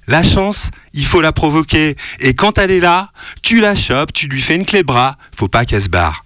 [0.07, 1.97] La chance, il faut la provoquer.
[2.21, 3.11] Et quand elle est là,
[3.43, 6.25] tu la chopes, tu lui fais une clé bras, faut pas qu'elle se barre.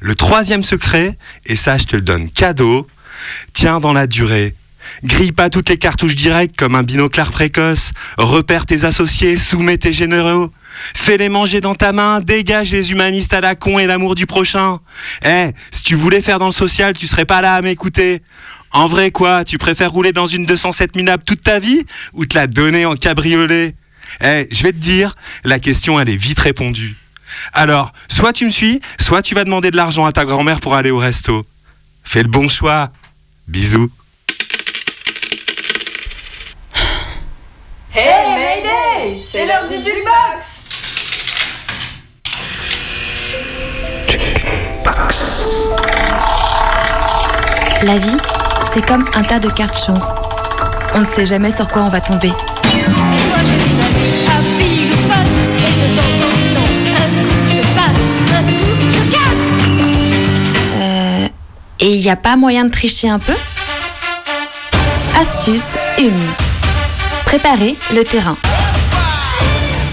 [0.00, 2.86] Le troisième secret, et ça je te le donne cadeau,
[3.52, 4.54] tiens dans la durée.
[5.04, 7.92] Grille pas toutes les cartouches directes comme un binoclard précoce.
[8.16, 10.50] Repère tes associés, soumets tes généraux.
[10.94, 14.78] Fais-les manger dans ta main, dégage les humanistes à la con et l'amour du prochain.
[15.24, 18.22] Eh, si tu voulais faire dans le social, tu serais pas là à m'écouter.
[18.72, 22.36] En vrai quoi, tu préfères rouler dans une 207 minable toute ta vie ou te
[22.36, 23.74] la donner en cabriolet?
[24.22, 26.96] Eh, je vais te dire, la question elle est vite répondue.
[27.52, 30.74] Alors, soit tu me suis, soit tu vas demander de l'argent à ta grand-mère pour
[30.74, 31.44] aller au resto.
[32.04, 32.90] Fais le bon choix.
[33.46, 33.90] Bisous.
[37.94, 38.04] Hey
[38.38, 40.58] Mayday C'est l'heure du jukebox
[47.82, 48.16] La vie,
[48.72, 50.04] c'est comme un tas de cartes chance.
[50.94, 52.32] On ne sait jamais sur quoi on va tomber.
[60.76, 61.28] Euh,
[61.80, 63.34] et il n'y a pas moyen de tricher un peu?
[65.16, 66.04] Astuce 1.
[67.24, 68.36] Préparer le terrain.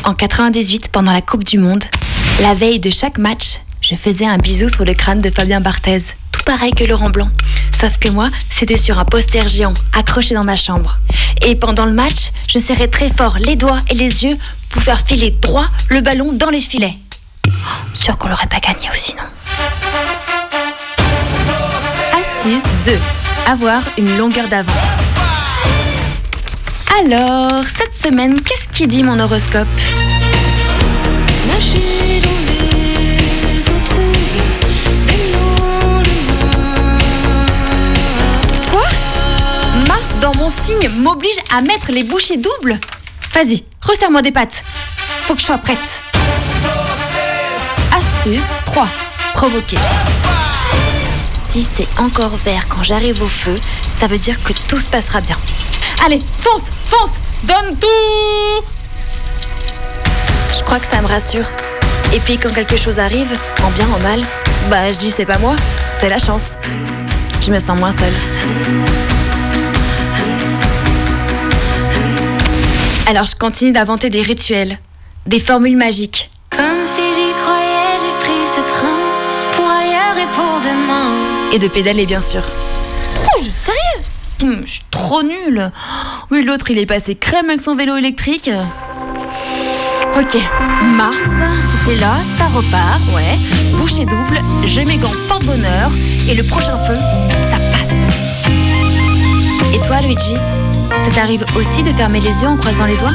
[0.04, 1.84] En 98, pendant la Coupe du Monde,
[2.42, 6.02] la veille de chaque match, je faisais un bisou sur le crâne de Fabien Barthez,
[6.32, 7.30] tout pareil que Laurent Blanc.
[7.80, 10.98] Sauf que moi, c'était sur un poster géant, accroché dans ma chambre.
[11.46, 14.38] Et pendant le match, je serrais très fort les doigts et les yeux
[14.70, 16.96] pour faire filer droit le ballon dans les filets.
[17.48, 17.52] Oh,
[17.94, 19.24] sûr qu'on l'aurait pas gagné aussi, non?
[22.14, 22.98] Astuce 2.
[23.48, 24.74] Avoir une longueur d'avance.
[27.04, 29.68] Alors, cette semaine, qu'est-ce qui dit mon horoscope?
[40.22, 42.80] Dans mon signe m'oblige à mettre les bouchées doubles
[43.34, 44.64] Vas-y, resserre-moi des pattes.
[45.26, 45.78] Faut que je sois prête.
[47.92, 48.88] Astuce 3.
[49.34, 49.78] Provoquer.
[51.50, 53.60] Si c'est encore vert quand j'arrive au feu,
[54.00, 55.38] ça veut dire que tout se passera bien.
[56.06, 58.66] Allez, fonce, fonce, donne tout
[60.58, 61.48] Je crois que ça me rassure.
[62.14, 64.22] Et puis quand quelque chose arrive, en bien, en mal,
[64.70, 65.56] bah je dis c'est pas moi,
[65.92, 66.56] c'est la chance.
[67.42, 68.14] Je me sens moins seule.
[73.08, 74.80] Alors je continue d'inventer des rituels,
[75.28, 76.30] des formules magiques.
[76.50, 78.98] Comme si j'y croyais, j'ai pris ce train
[79.56, 81.52] pour ailleurs et pour demain.
[81.54, 82.44] Et de pédaler bien sûr.
[83.40, 83.80] Je- sérieux?
[84.42, 85.72] Hum, Je suis trop nulle.
[86.32, 88.50] Oui, l'autre il est passé crème avec son vélo électrique.
[90.18, 90.38] Ok,
[90.96, 91.16] Mars,
[91.70, 93.38] si t'es là, ça repart, ouais.
[93.78, 95.92] Bouchée double, j'ai mes gants porte-bonheur.
[96.28, 97.92] Et le prochain feu, ça passe.
[99.74, 100.36] Et toi, Luigi?
[101.06, 103.14] Ça t'arrive aussi de fermer les yeux en croisant les doigts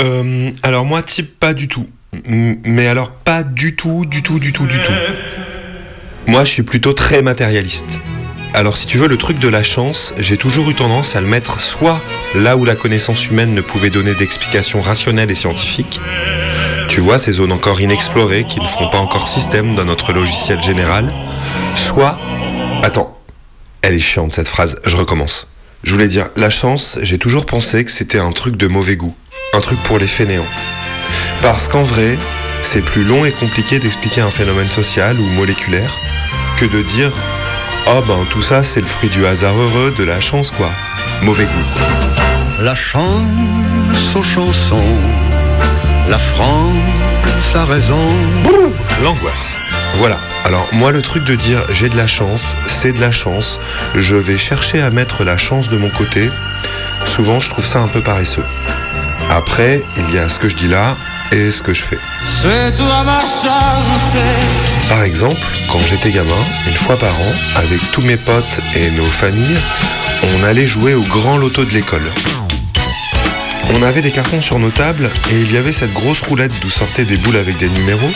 [0.00, 1.86] Euh, alors moi, type pas du tout.
[2.26, 4.92] Mais alors pas du tout, du tout, du tout, du tout.
[6.26, 8.00] Moi, je suis plutôt très matérialiste.
[8.52, 11.26] Alors si tu veux, le truc de la chance, j'ai toujours eu tendance à le
[11.26, 12.02] mettre soit
[12.34, 16.00] là où la connaissance humaine ne pouvait donner d'explications rationnelles et scientifiques.
[16.88, 20.62] Tu vois ces zones encore inexplorées qui ne font pas encore système dans notre logiciel
[20.62, 21.12] général.
[21.74, 22.18] Soit...
[22.82, 23.18] Attends,
[23.82, 25.48] elle est chiante cette phrase, je recommence.
[25.82, 29.14] Je voulais dire, la chance, j'ai toujours pensé que c'était un truc de mauvais goût,
[29.52, 30.46] un truc pour les fainéants.
[31.40, 32.16] Parce qu'en vrai,
[32.62, 35.98] c'est plus long et compliqué d'expliquer un phénomène social ou moléculaire
[36.58, 37.12] que de dire
[37.88, 40.70] Oh ben tout ça c'est le fruit du hasard heureux, de la chance quoi.
[41.22, 42.60] Mauvais goût.
[42.60, 43.24] La chance
[46.12, 47.96] la France a raison.
[49.02, 49.56] L'angoisse.
[49.94, 50.20] Voilà.
[50.44, 53.58] Alors moi le truc de dire j'ai de la chance, c'est de la chance,
[53.94, 56.28] je vais chercher à mettre la chance de mon côté,
[57.04, 58.44] souvent je trouve ça un peu paresseux.
[59.30, 60.98] Après, il y a ce que je dis là
[61.30, 61.98] et ce que je fais.
[62.42, 64.14] C'est toi ma chance.
[64.90, 69.04] Par exemple, quand j'étais gamin, une fois par an, avec tous mes potes et nos
[69.22, 69.60] familles,
[70.34, 72.04] on allait jouer au grand loto de l'école.
[73.74, 76.70] On avait des cartons sur nos tables et il y avait cette grosse roulette d'où
[76.70, 78.10] sortaient des boules avec des numéros.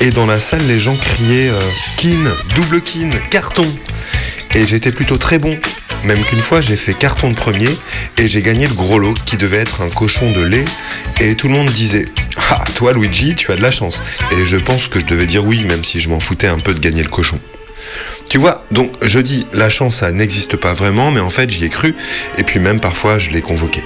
[0.00, 1.60] Et dans la salle, les gens criaient euh,
[1.96, 3.66] Kin, double kin, carton.
[4.54, 5.52] Et j'étais plutôt très bon.
[6.04, 7.68] Même qu'une fois, j'ai fait carton de premier
[8.18, 10.64] et j'ai gagné le gros lot qui devait être un cochon de lait.
[11.20, 12.06] Et tout le monde disait
[12.50, 14.02] Ah, toi Luigi, tu as de la chance.
[14.32, 16.74] Et je pense que je devais dire oui, même si je m'en foutais un peu
[16.74, 17.38] de gagner le cochon.
[18.28, 21.64] Tu vois, donc je dis la chance ça n'existe pas vraiment, mais en fait j'y
[21.64, 21.94] ai cru,
[22.38, 23.82] et puis même parfois je l'ai convoqué.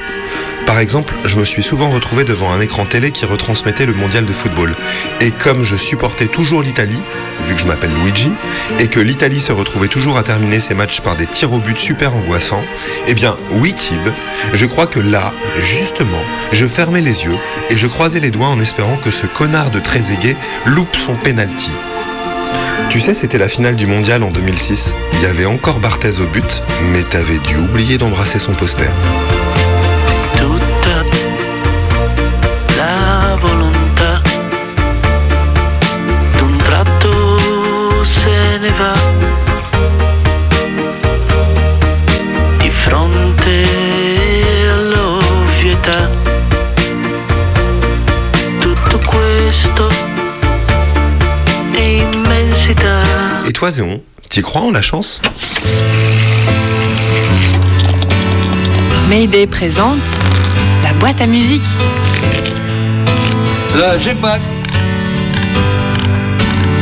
[0.66, 4.24] Par exemple, je me suis souvent retrouvé devant un écran télé qui retransmettait le mondial
[4.24, 4.74] de football.
[5.20, 7.01] Et comme je supportais toujours l'Italie,
[7.45, 8.30] vu que je m'appelle Luigi,
[8.78, 11.76] et que l'Italie se retrouvait toujours à terminer ses matchs par des tirs au but
[11.76, 12.62] super angoissants,
[13.09, 13.74] eh bien, oui
[14.53, 16.22] je crois que là, justement,
[16.53, 17.38] je fermais les yeux
[17.70, 20.36] et je croisais les doigts en espérant que ce connard de Trezeguet
[20.66, 21.72] loupe son penalty.
[22.89, 24.95] Tu sais, c'était la finale du mondial en 2006.
[25.14, 26.62] Il y avait encore Barthez au but,
[26.93, 28.91] mais t'avais dû oublier d'embrasser son poster.
[53.61, 54.00] Toi, Zéon,
[54.30, 55.20] t'y crois en la chance?
[59.11, 60.00] Mayday présente
[60.82, 61.61] la boîte à musique.
[63.74, 64.62] Le jukebox.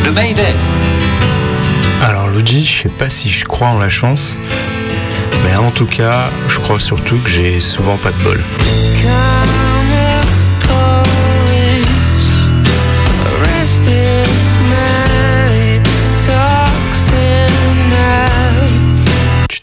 [0.04, 0.54] Le Mayday.
[2.00, 4.38] Alors Luigi, je sais pas si je crois en la chance,
[5.44, 8.40] mais en tout cas, je crois surtout que j'ai souvent pas de bol.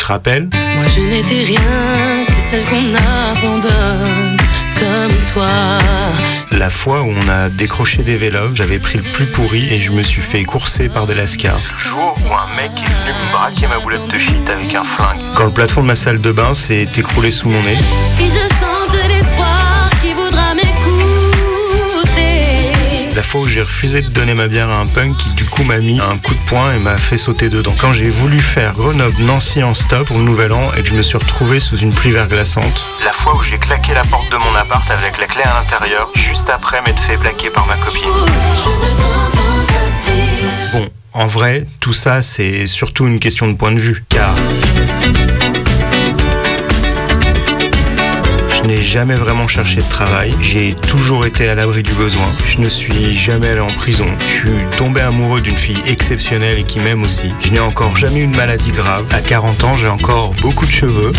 [0.06, 4.38] Te rappelles Moi je n'étais rien que celle qu'on abandonne
[4.80, 5.48] comme toi.
[6.52, 9.92] La fois où on a décroché des vélos, j'avais pris le plus pourri et je
[9.92, 11.58] me suis fait courser par des lascars.
[11.74, 14.84] Le jour où un mec est venu me braquer ma boulette de shit avec un
[14.84, 15.18] flingue.
[15.36, 17.78] Quand le plafond de ma salle de bain s'est écroulé sous mon nez.
[18.18, 18.75] Si je sens
[23.16, 25.64] La fois où j'ai refusé de donner ma bière à un punk qui du coup
[25.64, 27.74] m'a mis un coup de poing et m'a fait sauter dedans.
[27.80, 31.02] Quand j'ai voulu faire Grenoble-Nancy en stop pour le nouvel an et que je me
[31.02, 32.86] suis retrouvé sous une pluie verglaçante.
[33.06, 36.10] La fois où j'ai claqué la porte de mon appart avec la clé à l'intérieur,
[36.14, 38.04] juste après m'être fait blaquer par ma copine.
[40.74, 44.36] Bon, en vrai, tout ça c'est surtout une question de point de vue, car
[48.96, 53.14] jamais vraiment cherché de travail, j'ai toujours été à l'abri du besoin, je ne suis
[53.14, 57.28] jamais allé en prison, je suis tombé amoureux d'une fille exceptionnelle et qui m'aime aussi,
[57.44, 60.72] je n'ai encore jamais eu de maladie grave, à 40 ans j'ai encore beaucoup de
[60.72, 61.12] cheveux,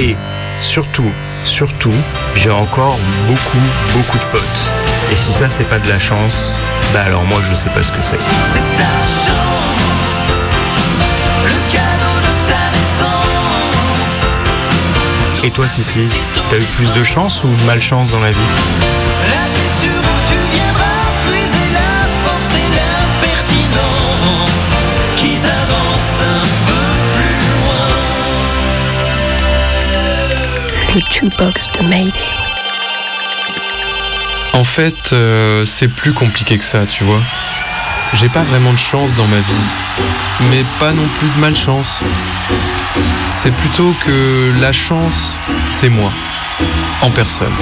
[0.00, 0.16] et
[0.62, 1.12] surtout,
[1.44, 1.92] surtout,
[2.36, 2.98] j'ai encore
[3.28, 3.58] beaucoup,
[3.92, 4.89] beaucoup de potes.
[5.10, 6.54] Et si ça c'est pas de la chance,
[6.92, 8.20] bah alors moi je sais pas ce que c'est.
[8.52, 8.84] C'est ta
[9.26, 10.30] chance.
[11.44, 14.20] Le cadeau de ta naissance.
[15.42, 16.06] Et toi Sissi,
[16.48, 18.38] t'as eu plus de chance ou de malchance dans la vie?
[19.30, 24.60] La blessure où tu viendras puiser la force et l'impertinence
[25.16, 26.86] qui t'avance un peu
[27.16, 27.90] plus loin.
[30.94, 32.49] Le jukebox de Mayday.
[34.52, 37.20] En fait, euh, c'est plus compliqué que ça, tu vois.
[38.14, 39.66] J'ai pas vraiment de chance dans ma vie,
[40.50, 42.00] mais pas non plus de malchance.
[43.22, 45.36] C'est plutôt que la chance,
[45.70, 46.10] c'est moi,
[47.02, 47.52] en personne.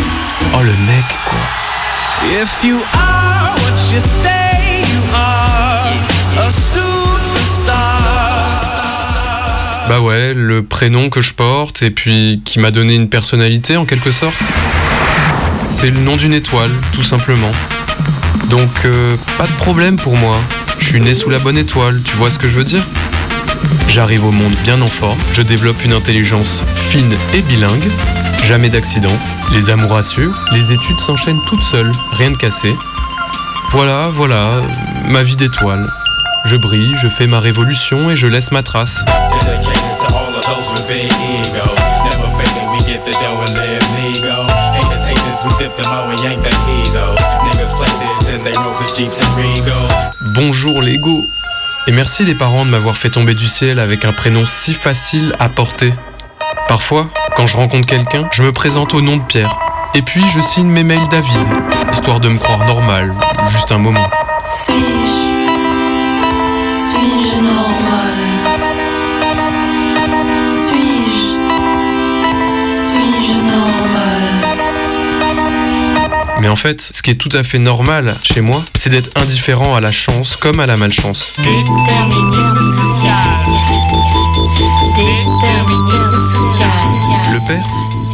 [0.55, 1.39] Oh le mec, quoi.
[2.43, 5.85] If you are what you you say you are
[6.39, 7.99] a superstar.
[9.89, 13.85] Bah ouais, le prénom que je porte et puis qui m'a donné une personnalité en
[13.85, 14.37] quelque sorte.
[15.81, 17.53] C'est le nom d'une étoile, tout simplement.
[18.51, 20.37] Donc euh, pas de problème pour moi.
[20.81, 22.83] Je suis né sous la bonne étoile, tu vois ce que je veux dire?
[23.87, 27.89] J'arrive au monde bien en forme, je développe une intelligence fine et bilingue,
[28.45, 29.17] jamais d'accident,
[29.53, 32.75] les amours assurent, les études s'enchaînent toutes seules, rien de cassé.
[33.71, 34.63] Voilà, voilà,
[35.05, 35.89] ma vie d'étoile.
[36.45, 39.05] Je brille, je fais ma révolution et je laisse ma trace.
[50.35, 51.25] Bonjour Lego
[51.89, 55.35] Et merci les parents de m'avoir fait tomber du ciel avec un prénom si facile
[55.41, 55.93] à porter.
[56.69, 59.59] Parfois, quand je rencontre quelqu'un, je me présente au nom de Pierre.
[59.97, 61.49] Et puis je signe mes mails David,
[61.93, 63.13] histoire de me croire normal,
[63.51, 64.09] juste un moment.
[64.65, 65.28] Suis-je
[76.41, 79.75] Mais en fait, ce qui est tout à fait normal chez moi, c'est d'être indifférent
[79.75, 81.33] à la chance comme à la malchance.
[81.39, 83.13] Déterminisme social.
[84.97, 86.71] Déterminisme social.
[87.33, 87.67] Le père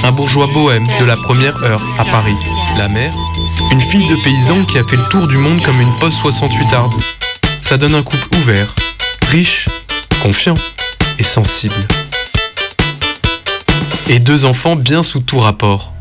[0.04, 2.38] Un bourgeois bohème de la première heure à Paris.
[2.78, 3.12] La mère
[3.70, 6.72] Une fille de paysan qui a fait le tour du monde comme une poste 68
[6.72, 6.92] arde.
[7.60, 8.66] Ça donne un couple ouvert,
[9.30, 9.66] riche,
[10.22, 10.54] confiant
[11.18, 11.74] et sensible.
[14.08, 15.93] Et deux enfants bien sous tout rapport.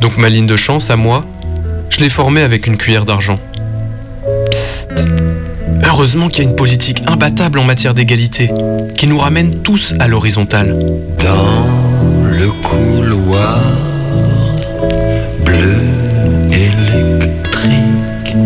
[0.00, 1.24] Donc ma ligne de chance à moi,
[1.90, 3.36] je l'ai formée avec une cuillère d'argent.
[4.50, 4.88] Psst.
[5.84, 8.50] Heureusement qu'il y a une politique imbattable en matière d'égalité,
[8.96, 10.76] qui nous ramène tous à l'horizontale.
[11.22, 13.60] Dans le couloir
[15.44, 15.76] bleu
[16.50, 18.36] électrique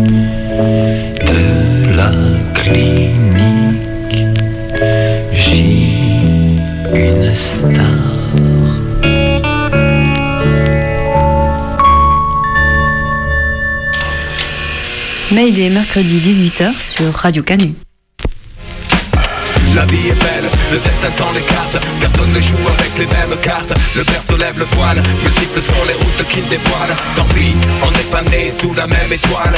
[1.27, 2.11] de la
[2.53, 4.25] clinique,
[5.33, 5.75] j'ai
[6.93, 8.00] une star.
[15.31, 17.73] Mayday, mercredi 18h sur Radio Canu.
[19.73, 23.73] La vie est belle, le destin s'en écarte Personne ne joue avec les mêmes cartes.
[23.95, 26.95] Le berceau lève le voile Multiples sont les routes qu'il dévoile.
[27.15, 29.53] Tant pis, on n'est pas né sous la même étoile.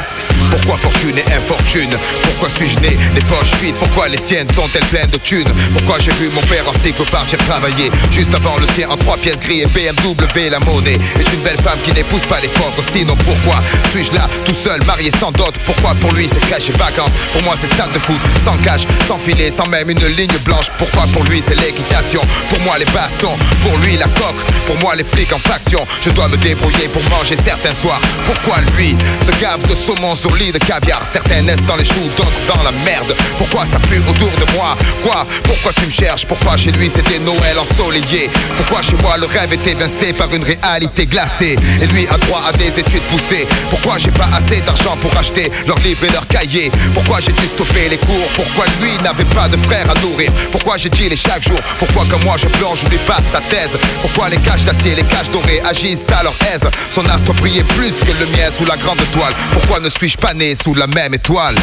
[0.50, 1.96] Pourquoi fortune et infortune?
[2.24, 2.98] Pourquoi suis-je né?
[3.14, 5.52] Les poches vides Pourquoi les siennes sont-elles pleines de thunes?
[5.74, 9.18] Pourquoi j'ai vu mon père en cycle partir travailler Juste avant le sien en trois
[9.18, 12.84] pièces gris et BMW La monnaie est une belle femme qui n'épouse pas les pauvres.
[12.92, 13.62] Sinon pourquoi
[13.92, 15.54] suis-je là tout seul marié sans dot?
[15.66, 17.14] Pourquoi pour lui c'est crèche et vacances?
[17.32, 20.68] Pour moi c'est stade de foot sans cash, sans filet, sans même une ligne blanche.
[20.78, 22.22] Pourquoi pour lui c'est l'équitation.
[22.50, 24.42] Pour moi les bastons, pour lui la coque.
[24.66, 25.86] Pour moi les flics en faction.
[26.02, 28.02] Je dois me débrouiller pour manger certains soirs.
[28.26, 28.96] Pourquoi lui
[29.26, 31.02] se gave de saumon sur lit de caviar?
[31.02, 33.16] Certains naissent dans les choux, d'autres dans la merde.
[33.38, 34.78] Pourquoi ça pue autour de moi?
[35.02, 35.26] Quoi?
[35.44, 36.26] Pourquoi tu me cherches?
[36.26, 38.30] Pourquoi chez lui c'était Noël ensoleillé?
[38.58, 41.56] Pourquoi chez moi le rêve est évincé par une réalité glacée?
[41.82, 43.48] Et lui a droit à des études poussées.
[43.70, 46.72] Pourquoi j'ai pas assez d'argent pour acheter leurs livres et leurs cahiers?
[46.94, 48.30] Pourquoi j'ai dû stopper les cours?
[48.36, 50.32] Pourquoi lui n'avait pas de frère à nourrir?
[50.52, 51.60] Pourquoi j'ai dit les chaque jour.
[51.80, 53.78] Pourquoi comme moi je plonge, je lui passe sa thèse.
[54.02, 56.70] Pourquoi les caches d'acier, les caches dorées agissent à leur aise?
[56.90, 59.34] Son astre brillait plus que le mien sous la grande toile.
[59.52, 61.56] Pourquoi ne suis-je pas né sous la même étoile,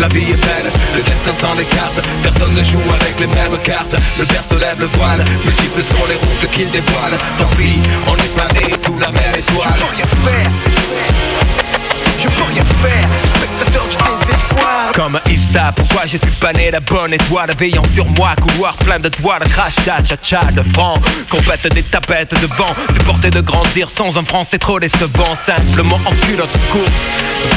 [0.00, 2.00] La vie est belle, le destin s'en écarte.
[2.22, 3.96] Personne ne joue avec les mêmes cartes.
[4.18, 5.24] Le père se lève le voile.
[5.44, 7.16] Multiples sont les routes qu'il dévoile.
[7.38, 9.74] Tant pis, on n'est pas né sous la même étoile.
[9.76, 10.50] Je peux rien faire.
[12.18, 13.29] Je peux rien faire
[14.94, 17.50] Comme Issa, pourquoi je suis pas né la bonne étoile?
[17.56, 21.00] Veillant sur moi, couloir plein de doigts de crachat, cha cha de francs.
[21.30, 22.74] Compète des tapettes de vent.
[22.92, 25.34] Supporter de grandir sans un franc c'est trop décevant.
[25.34, 26.92] Simplement en culotte courte.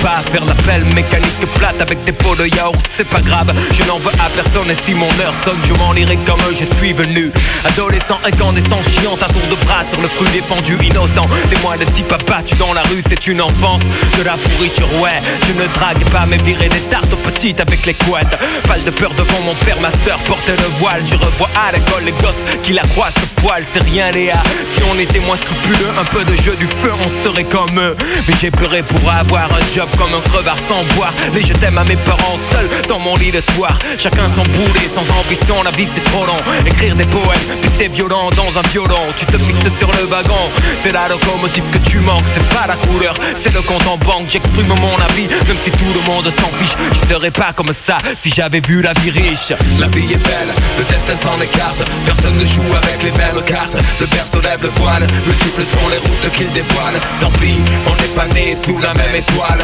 [0.02, 4.00] Pas faire l'appel mécanique plate avec des pots de yaourt C'est pas grave, je n'en
[4.00, 7.32] veux à personne Et si mon heure sonne, je m'en irai comme je suis venu.
[7.66, 11.28] Adolescent incandescent, chiant à tour de bras Sur le fruit défendu, innocent.
[11.50, 13.82] Témoin de type abattu dans la rue, c'est une enfance.
[14.18, 17.86] De la pourriture, ouais Je ne drague pas mais virer des tartes aux petites avec
[17.86, 18.38] les couettes.
[18.68, 21.04] Pas de peur devant mon père, ma soeur portait le voile.
[21.10, 23.64] Je revois à l'école les gosses qui la croient poil.
[23.74, 24.42] C'est rien Léa,
[24.76, 27.96] si on était moins scrupuleux Un peu de jeu du feu, on serait comme eux.
[28.28, 31.14] Mais j'ai pleuré pour avoir un job comme un crevard sans boire.
[31.34, 33.78] Les je t'aime à mes parents seuls dans mon lit le soir.
[33.98, 36.38] Chacun son boulet, sans ambition, la vie c'est trop long.
[36.66, 39.04] Écrire des poèmes, puis c'est violent dans un violon.
[39.16, 40.52] Tu te fixes sur le wagon,
[40.84, 42.26] c'est la locomotive que tu manques.
[42.34, 44.30] C'est pas la couleur, c'est le compte en banque.
[44.30, 47.98] J'exprime mon avis, même si tout le monde s'en fiche Je serai pas comme ça
[48.18, 49.54] si j'avais vu la vie riche.
[49.80, 51.84] La vie est belle, le destin s'en écarte.
[52.06, 53.78] Personne ne joue avec les mêmes cartes.
[54.00, 56.96] Le berceau lève le voile, multiples sont les routes qu'il dévoile.
[57.20, 59.60] Tant pis, on n'est pas né sous la même étoile.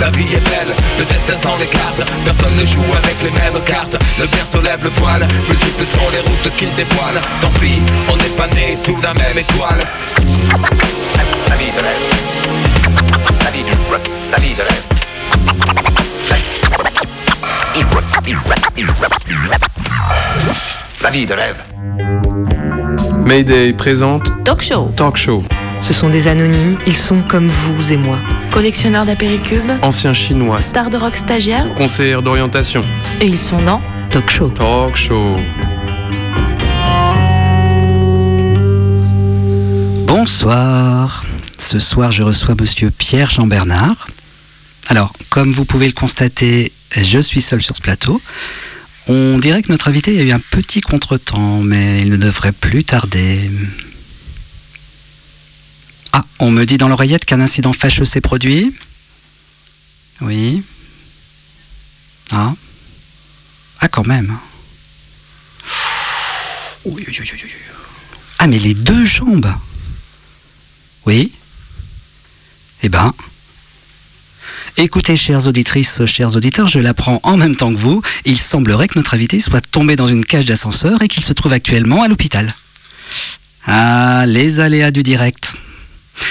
[0.00, 2.02] La vie est belle, le destin s'en écarte.
[2.24, 3.96] Personne ne joue avec les mêmes cartes.
[4.18, 7.20] Le berceau lève le voile, multiples sont les routes qu'il dévoile.
[7.40, 9.80] Tant pis, on n'est pas né sous la même étoile.
[11.48, 12.02] La vie de rêve.
[13.44, 13.64] La vie
[14.30, 15.91] La vie de rêve.
[21.02, 21.56] La vie de rêve.
[23.24, 24.92] Mayday présente Talk Show.
[24.96, 25.44] Talk Show.
[25.80, 28.18] Ce sont des anonymes, ils sont comme vous et moi.
[28.52, 32.82] Collectionneurs d'apéricubes, Ancien chinois, stars de rock stagiaires, conseillère d'orientation.
[33.20, 34.48] et ils sont dans Talk Show.
[34.50, 35.36] Talk Show.
[40.06, 41.24] Bonsoir.
[41.58, 44.08] Ce soir, je reçois monsieur Pierre Jean Bernard.
[44.88, 48.20] Alors, comme vous pouvez le constater, je suis seul sur ce plateau.
[49.08, 52.84] On dirait que notre invité a eu un petit contretemps, mais il ne devrait plus
[52.84, 53.50] tarder.
[56.12, 58.74] Ah, on me dit dans l'oreillette qu'un incident fâcheux s'est produit.
[60.20, 60.62] Oui.
[62.30, 62.54] Ah.
[63.80, 64.36] Ah, quand même.
[68.38, 69.52] Ah, mais les deux jambes.
[71.06, 71.32] Oui.
[72.82, 73.12] Eh ben.
[74.78, 78.02] Écoutez, chères auditrices, chers auditeurs, je l'apprends en même temps que vous.
[78.24, 81.52] Il semblerait que notre invité soit tombé dans une cage d'ascenseur et qu'il se trouve
[81.52, 82.54] actuellement à l'hôpital.
[83.66, 85.52] Ah, les aléas du direct.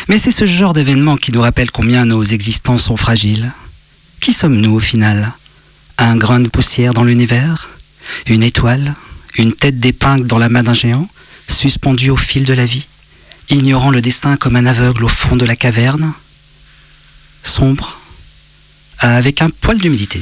[0.09, 3.51] Mais c'est ce genre d'événement qui nous rappelle combien nos existences sont fragiles.
[4.19, 5.33] Qui sommes-nous au final?
[5.99, 7.69] Un grain de poussière dans l'univers?
[8.25, 8.95] Une étoile?
[9.37, 11.07] Une tête d'épingle dans la main d'un géant?
[11.47, 12.87] Suspendue au fil de la vie?
[13.49, 16.11] Ignorant le destin comme un aveugle au fond de la caverne?
[17.43, 18.00] Sombre?
[19.01, 20.21] Avec un poil d'humidité.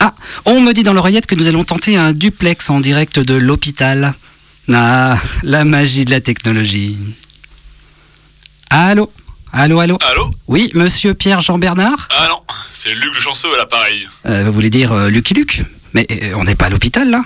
[0.00, 3.34] Ah, on me dit dans l'oreillette que nous allons tenter un duplex en direct de
[3.34, 4.14] l'hôpital.
[4.72, 6.96] Ah, la magie de la technologie.
[8.70, 9.10] Allô?
[9.52, 9.98] Allô, allô?
[10.02, 10.30] Allô?
[10.46, 12.06] Oui, monsieur Pierre-Jean Bernard?
[12.10, 12.40] Ah non,
[12.70, 14.06] c'est Luc le chanceux à l'appareil.
[14.26, 15.62] euh, Vous voulez dire euh, Lucky Luke?
[15.94, 17.22] Mais euh, on n'est pas à l'hôpital là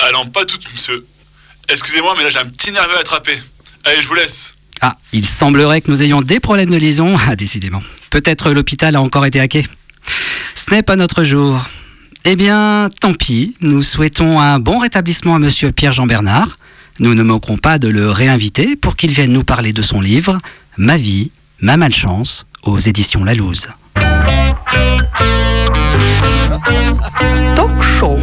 [0.00, 1.06] Ah non, pas tout, monsieur.
[1.68, 3.38] Excusez-moi, mais là j'ai un petit nerveux à attraper.
[3.84, 4.52] Allez, je vous laisse.
[4.82, 7.16] Ah, il semblerait que nous ayons des problèmes de liaison.
[7.28, 7.82] Ah, décidément.
[8.10, 9.66] Peut-être l'hôpital a encore été hacké.
[10.54, 11.64] Ce n'est pas notre jour.
[12.24, 13.56] Eh bien, tant pis.
[13.60, 16.58] Nous souhaitons un bon rétablissement à monsieur Pierre-Jean Bernard.
[16.98, 20.38] Nous ne manquerons pas de le réinviter pour qu'il vienne nous parler de son livre
[20.76, 21.30] Ma vie,
[21.60, 23.68] ma malchance aux éditions La Louse.
[27.54, 28.18] Talk Show.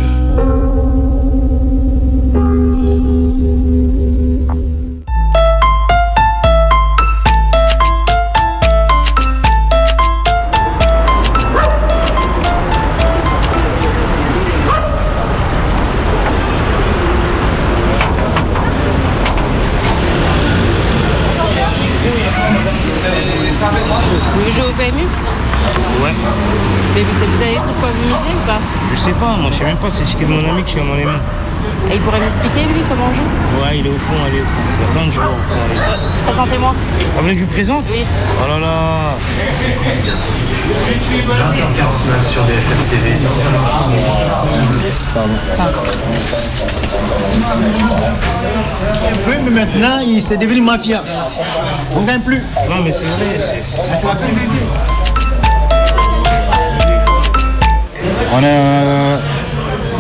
[26.98, 28.58] Mais vous, vous savez sur quoi vous misez ou pas
[28.90, 30.80] Je sais pas, moi je sais même pas, c'est chez mon ami que je suis
[30.80, 31.04] à mon ami.
[31.92, 34.46] Et il pourrait m'expliquer lui comment on joue Ouais, il est au fond, allez, au
[34.46, 34.64] fond.
[34.66, 35.60] Il y a plein de joueurs au fond.
[36.26, 36.74] Présentez-moi.
[36.74, 38.04] Ah, mais je présente Oui.
[38.44, 39.16] Oh là là
[41.38, 43.14] 20h49 sur BFM TV.
[49.28, 51.04] Oui, mais maintenant, il s'est devenu mafia.
[51.96, 52.42] On gagne plus.
[52.68, 53.62] Non, mais c'est vrai, c'est
[53.96, 54.66] c'est la vérité.
[58.34, 59.18] On est euh,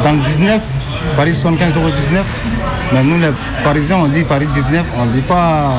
[0.03, 0.61] dans le 19,
[1.15, 2.23] Paris 75 euros 19.
[2.93, 3.29] Mais nous, les
[3.63, 5.71] Parisiens, on dit Paris 19, on dit pas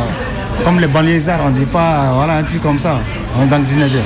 [0.65, 2.99] comme les banlieusards, on dit pas voilà un truc comme ça.
[3.39, 4.01] On est dans le 19 e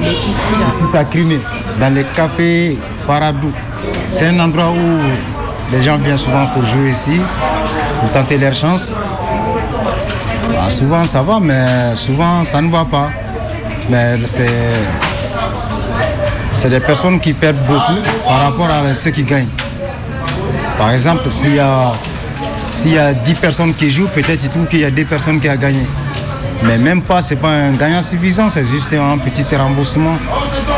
[0.00, 0.26] Mais ici,
[0.60, 0.66] là.
[0.68, 1.40] Ici, c'est à Crimée,
[1.80, 3.52] dans les cafés Paradou.
[4.06, 5.00] C'est un endroit où
[5.72, 7.20] les gens viennent souvent pour jouer ici,
[8.00, 8.94] pour tenter leur chance.
[10.52, 13.10] Bah, souvent, ça va, mais souvent, ça ne va pas.
[13.88, 14.46] Mais c'est,
[16.66, 19.46] c'est des personnes qui perdent beaucoup par rapport à ceux qui gagnent.
[20.76, 21.92] Par exemple, s'il y a,
[22.68, 25.38] s'il y a 10 personnes qui jouent, peut-être ils trouvent qu'il y a 2 personnes
[25.40, 25.82] qui ont gagné.
[26.64, 30.16] Mais même pas, c'est pas un gagnant suffisant, c'est juste un petit remboursement.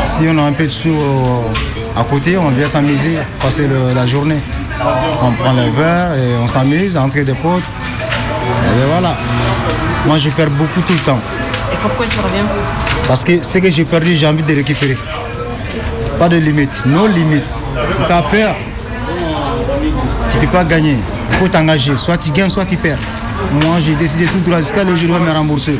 [0.05, 3.91] Si on a un peu de sous euh, à côté, on vient s'amuser, passer le-
[3.95, 4.37] la journée.
[5.23, 7.63] On prend le verre et on s'amuse, entre des potes.
[7.63, 9.15] Et ben voilà.
[10.05, 11.19] Moi, je perds beaucoup tout le temps.
[11.73, 12.43] Et pourquoi tu reviens?
[13.07, 14.95] Parce que ce que j'ai perdu, j'ai envie de récupérer.
[16.19, 17.43] Pas de limite, nos limites.
[17.55, 18.55] Si tu as peur,
[20.29, 20.97] tu ne peux pas gagner.
[21.29, 21.95] Il faut t'engager.
[21.95, 22.97] Soit tu gagnes, soit tu perds.
[23.53, 25.79] Moi, j'ai décidé tout droit jusqu'à le jour où je me rembourser.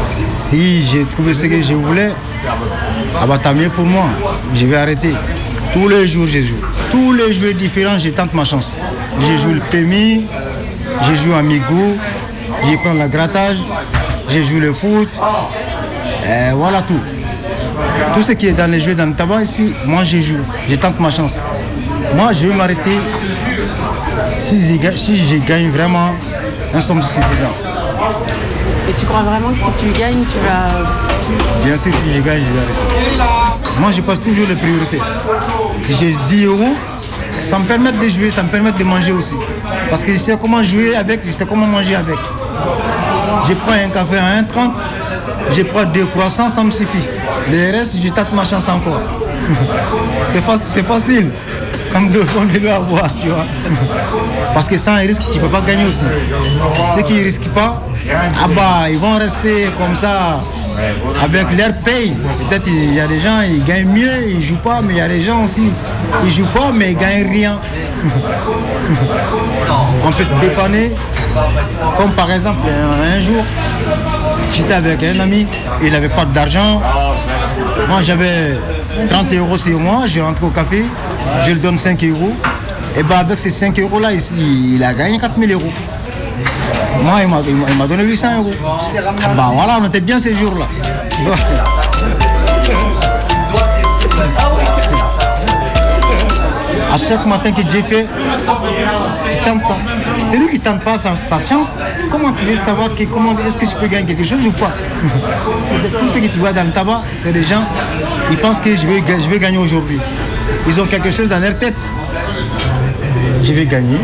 [0.00, 2.12] Si j'ai trouvé ce que je voulais,
[3.20, 4.06] Ah bah tant mieux pour moi,
[4.54, 5.14] je vais arrêter.
[5.74, 6.60] Tous les jours je joue.
[6.90, 8.76] Tous les jours différents, je tente ma chance.
[9.20, 10.26] Je joue le PMI,
[11.02, 11.96] je joue Amigo,
[12.64, 13.58] je prends le grattage,
[14.28, 15.08] je joue le foot.
[16.54, 17.00] Voilà tout.
[18.14, 20.34] Tout ce qui est dans les jeux dans le tabac ici, moi je joue,
[20.68, 21.36] je tente ma chance.
[22.16, 22.98] Moi je vais m'arrêter
[24.26, 26.10] si je, ga- si je gagne vraiment
[26.74, 27.54] un somme suffisant.
[28.88, 31.64] Et tu crois vraiment que si tu gagnes, tu vas.
[31.64, 33.78] Bien sûr, si je gagne, je vais arrêter.
[33.78, 35.00] Moi, je passe toujours les priorités.
[36.00, 36.74] J'ai 10 euros,
[37.38, 39.36] ça me permet de jouer, ça me permet de manger aussi.
[39.88, 42.18] Parce que je sais comment jouer avec, je sais comment manger avec.
[43.48, 44.70] Je prends un café à 1,30,
[45.56, 47.06] je prends deux croissants, ça me suffit.
[47.50, 49.00] Le reste, je tâte ma chance encore.
[50.30, 51.28] C'est fac- c'est facile,
[51.92, 53.44] comme de, comme de l'eau à boire, tu vois.
[54.54, 56.04] Parce que sans risque, tu ne peux pas gagner aussi.
[56.94, 57.82] Ceux qui ne risquent pas,
[58.12, 60.40] ah bah, ils vont rester comme ça
[61.20, 62.14] avec leur paye.
[62.48, 64.98] Peut-être il y a des gens, ils gagnent mieux, ils ne jouent pas, mais il
[64.98, 65.72] y a des gens aussi,
[66.22, 67.58] ils ne jouent pas, mais ils ne gagnent rien.
[70.06, 70.92] On peut se dépanner,
[71.96, 73.44] comme par exemple un jour,
[74.52, 75.46] j'étais avec un ami,
[75.82, 76.80] il n'avait pas d'argent.
[77.90, 78.56] Moi j'avais
[79.08, 80.84] 30 euros sur moi, je rentre au café,
[81.44, 82.32] je lui donne 5 euros.
[82.96, 85.72] Et ben avec ces 5 euros là, il, a gagné 4000 euros.
[87.02, 87.28] Moi, il
[87.76, 88.50] m'a- donné 800 euros.
[88.64, 90.66] Ah bah voilà, on était bien ces jours-là.
[96.92, 98.04] À chaque matin que j'ai fait,
[99.30, 99.76] tu tentes pas.
[100.32, 101.76] Celui qui tente pas sa, sa chance,
[102.10, 104.72] comment tu veux savoir que, comment est-ce que tu peux gagner quelque chose ou pas
[106.00, 107.62] Tout ce que tu vois dans le tabac, c'est des gens,
[108.30, 109.98] ils pensent que je vais, je vais gagner aujourd'hui.
[110.68, 111.76] Ils ont quelque chose dans leur tête.
[113.42, 113.98] Je vais gagner.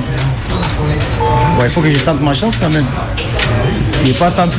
[1.63, 2.87] Il faut que je tente ma chance quand même.
[4.01, 4.57] Tu n'es pas tenté,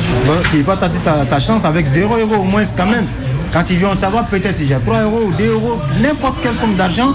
[0.64, 3.06] pas tenté ta, chance avec 0 euros au moins quand même.
[3.52, 6.42] Quand tu viens au tabac, peut-être il y a 3 euros ou 2 euros, n'importe
[6.42, 7.14] quelle somme d'argent.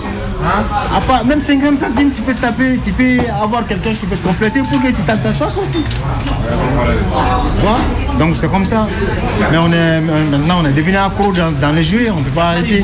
[0.95, 4.27] À part, même 50 centimes, tu peux taper, tu peux avoir quelqu'un qui peut te
[4.27, 5.83] compléter pour que tu tentes ta chance aussi.
[5.83, 7.79] Tu vois
[8.19, 8.87] Donc c'est comme ça.
[9.51, 12.31] Mais on est, maintenant on est devenu accro dans, dans les jeux, on ne peut
[12.31, 12.83] pas arrêter.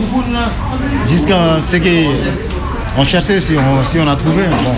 [1.05, 1.77] Jusqu'à ce
[2.95, 4.43] qu'on cherchait si on, si on a trouvé.
[4.63, 4.73] Bon.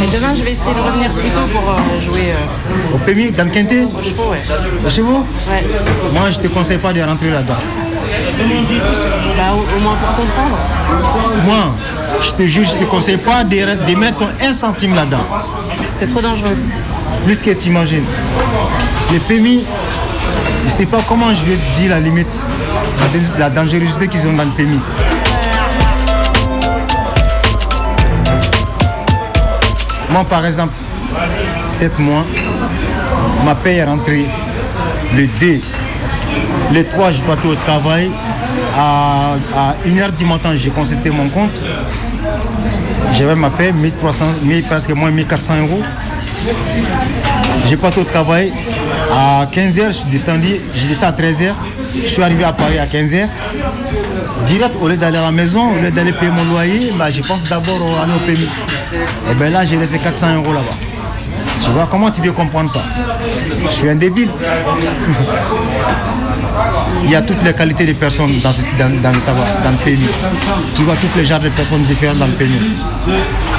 [0.00, 2.32] Mais demain, je vais essayer de revenir plus tôt pour euh, jouer.
[2.32, 3.84] euh, Au PMI, dans le quintet?
[3.84, 4.42] Au chevaux, ouais.
[4.86, 5.64] Aux chevaux Ouais.
[6.12, 7.54] Moi, je te conseille pas de rentrer là-dedans.
[9.36, 10.58] Bah, au, au moins pour comprendre.
[11.44, 11.74] Moi,
[12.20, 15.24] je te jure, je te conseille pas de, mettre un centime là-dedans.
[15.98, 16.56] C'est trop dangereux.
[17.24, 18.04] Plus que tu imagines.
[19.12, 19.64] Les PMI,
[20.66, 22.28] je sais pas comment je vais te dire la limite,
[23.38, 24.80] la, la dangerosité qu'ils ont dans le PMI.
[30.10, 30.72] Moi, par exemple,
[31.78, 32.24] 7 mois,
[33.44, 34.26] ma paye est rentrée
[35.14, 35.60] le 2.
[36.72, 38.10] Le 3, je partais au travail.
[38.76, 41.50] À, à 1h du matin, j'ai consulté mon compte.
[43.18, 45.82] J'avais ma paie, 1300, 1000, presque moins 1400 euros.
[47.68, 48.52] J'ai parti au travail.
[49.12, 51.52] À 15h, je suis descendu, j'ai descendu à 13h.
[52.02, 53.26] Je suis arrivé à Paris à 15h.
[54.46, 57.20] Direct, au lieu d'aller à la maison, au lieu d'aller payer mon loyer, bah, je
[57.22, 58.48] pense d'abord aller au PMI.
[59.30, 60.76] Et bien là, j'ai laissé 400 euros là-bas.
[61.64, 62.80] Tu vois, comment tu veux comprendre ça
[63.64, 64.30] Je suis un débile.
[67.04, 69.76] Il y a toutes les qualités des personnes dans, dans- dans le tabac, dans le
[69.76, 70.08] PMI.
[70.74, 72.60] Tu vois tous les genres de personnes différentes dans le PMI.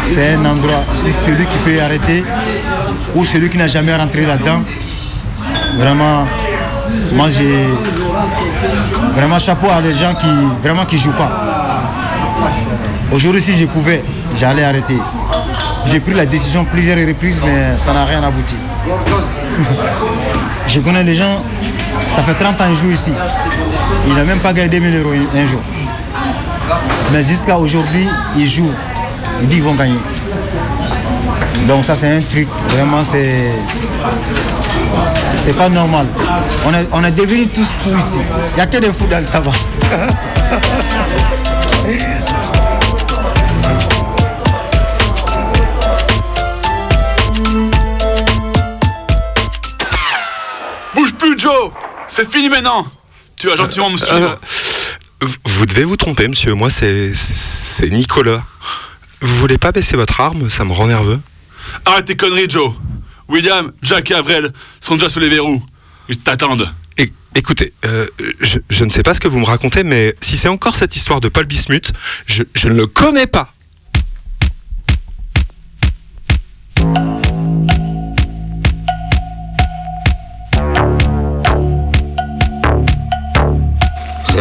[0.05, 2.23] C'est un endroit, c'est celui qui peut arrêter
[3.15, 4.61] ou celui qui n'a jamais rentré là-dedans.
[5.77, 6.25] Vraiment,
[7.13, 7.67] moi j'ai
[9.15, 10.27] vraiment chapeau à les gens qui
[10.63, 11.31] vraiment qui jouent pas.
[13.11, 14.03] Aujourd'hui, si je pouvais,
[14.39, 14.97] j'allais arrêter.
[15.87, 18.55] J'ai pris la décision plusieurs reprises, mais ça n'a rien abouti.
[20.67, 21.41] je connais les gens,
[22.15, 23.11] ça fait 30 ans qu'ils jouent ici.
[24.07, 25.61] Il n'a même pas gagné 2000 euros un jour.
[27.11, 28.07] Mais jusqu'à aujourd'hui,
[28.37, 28.71] ils jouent.
[29.41, 29.99] Ils disent qu'ils vont gagner.
[31.67, 33.51] Donc ça c'est un truc, vraiment c'est.
[35.43, 36.05] C'est pas normal.
[36.65, 38.21] On est, on est devenus tous fous ici.
[38.51, 39.51] Il n'y a que des fous dans le tabac.
[52.13, 52.85] C'est fini maintenant
[53.37, 54.35] Tu vas gentiment me suivre.
[55.23, 56.53] Euh, Vous devez vous tromper, monsieur.
[56.55, 58.43] Moi, c'est c'est Nicolas.
[59.21, 60.49] Vous voulez pas baisser votre arme?
[60.49, 61.21] Ça me rend nerveux.
[61.85, 62.73] Arrête tes conneries, Joe
[63.29, 64.51] William, Jack et Avril
[64.81, 65.63] sont déjà sous les verrous.
[66.09, 66.69] Ils t'attendent.
[66.97, 68.05] É- écoutez, euh,
[68.41, 70.97] je, je ne sais pas ce que vous me racontez, mais si c'est encore cette
[70.97, 71.93] histoire de Paul Bismuth,
[72.25, 73.53] je, je ne le connais pas.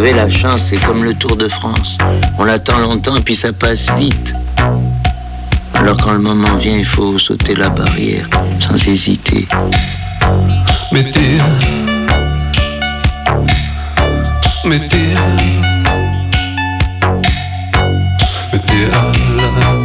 [0.00, 1.98] Savez, la chance, c'est comme le Tour de France.
[2.38, 4.34] On l'attend longtemps et puis ça passe vite.
[5.74, 8.26] Alors quand le moment vient, il faut sauter la barrière
[8.60, 9.46] sans hésiter.
[10.90, 11.36] Mettez.
[14.64, 15.14] Mettez.
[18.52, 19.79] Mettez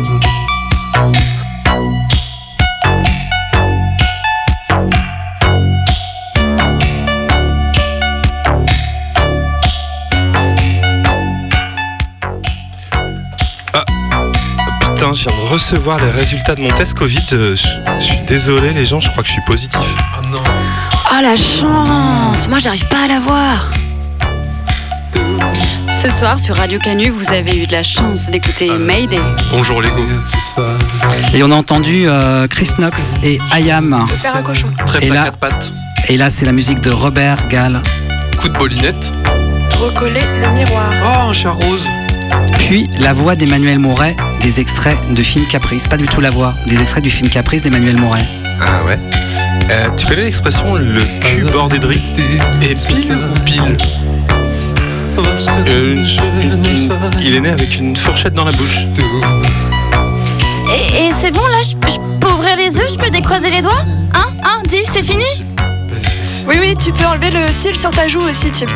[15.06, 17.20] Putain, je viens de recevoir les résultats de mon test Covid.
[17.34, 17.68] Euh, Je
[18.00, 19.80] je suis désolé, les gens, je crois que je suis positif.
[20.00, 20.40] Ah non.
[20.44, 23.70] Oh la chance Moi j'arrive pas à la voir.
[26.02, 29.20] Ce soir sur Radio Canu, vous avez eu de la chance d'écouter Mayday.
[29.52, 30.02] Bonjour Lego.
[31.36, 34.08] Et on a entendu euh, Chris Knox et Ayam.
[34.88, 35.72] Très Et là- quatre pattes.
[36.10, 37.82] Et là, c'est la musique de Robert Gall.
[38.40, 39.14] Coup de bolinette.
[39.80, 40.90] Recoller le miroir.
[41.04, 41.88] Oh, un chat rose.
[42.60, 45.88] Puis la voix d'Emmanuel Mouret, des extraits de film Caprice.
[45.88, 48.26] Pas du tout la voix, des extraits du film Caprice d'Emmanuel Mouret.
[48.60, 48.98] Ah ouais
[49.70, 52.02] Euh, Tu connais l'expression le cul bordé de riz
[52.62, 53.78] Et pile ou pile
[55.18, 58.86] Euh, une- une- une- Il est né avec une fourchette dans la bouche.
[60.74, 63.62] Et, et c'est bon là, je, je peux ouvrir les yeux, je peux décroiser les
[63.62, 65.24] doigts Hein Hein Dis, c'est fini
[66.48, 68.68] Oui, oui, tu peux enlever le cil sur ta joue aussi, Tim.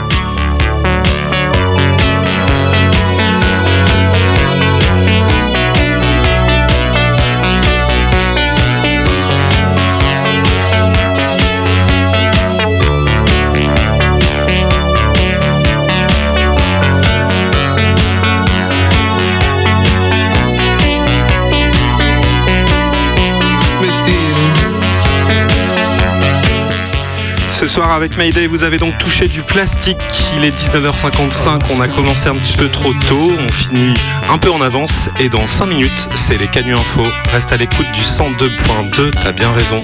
[27.80, 29.98] Soir avec Mayday, vous avez donc touché du plastique.
[30.36, 33.96] Il est 19h55, on a commencé un petit peu trop tôt, on finit
[34.30, 37.04] un peu en avance et dans 5 minutes, c'est les Canu Info.
[37.32, 39.82] Reste à l'écoute du 102.2, t'as bien raison.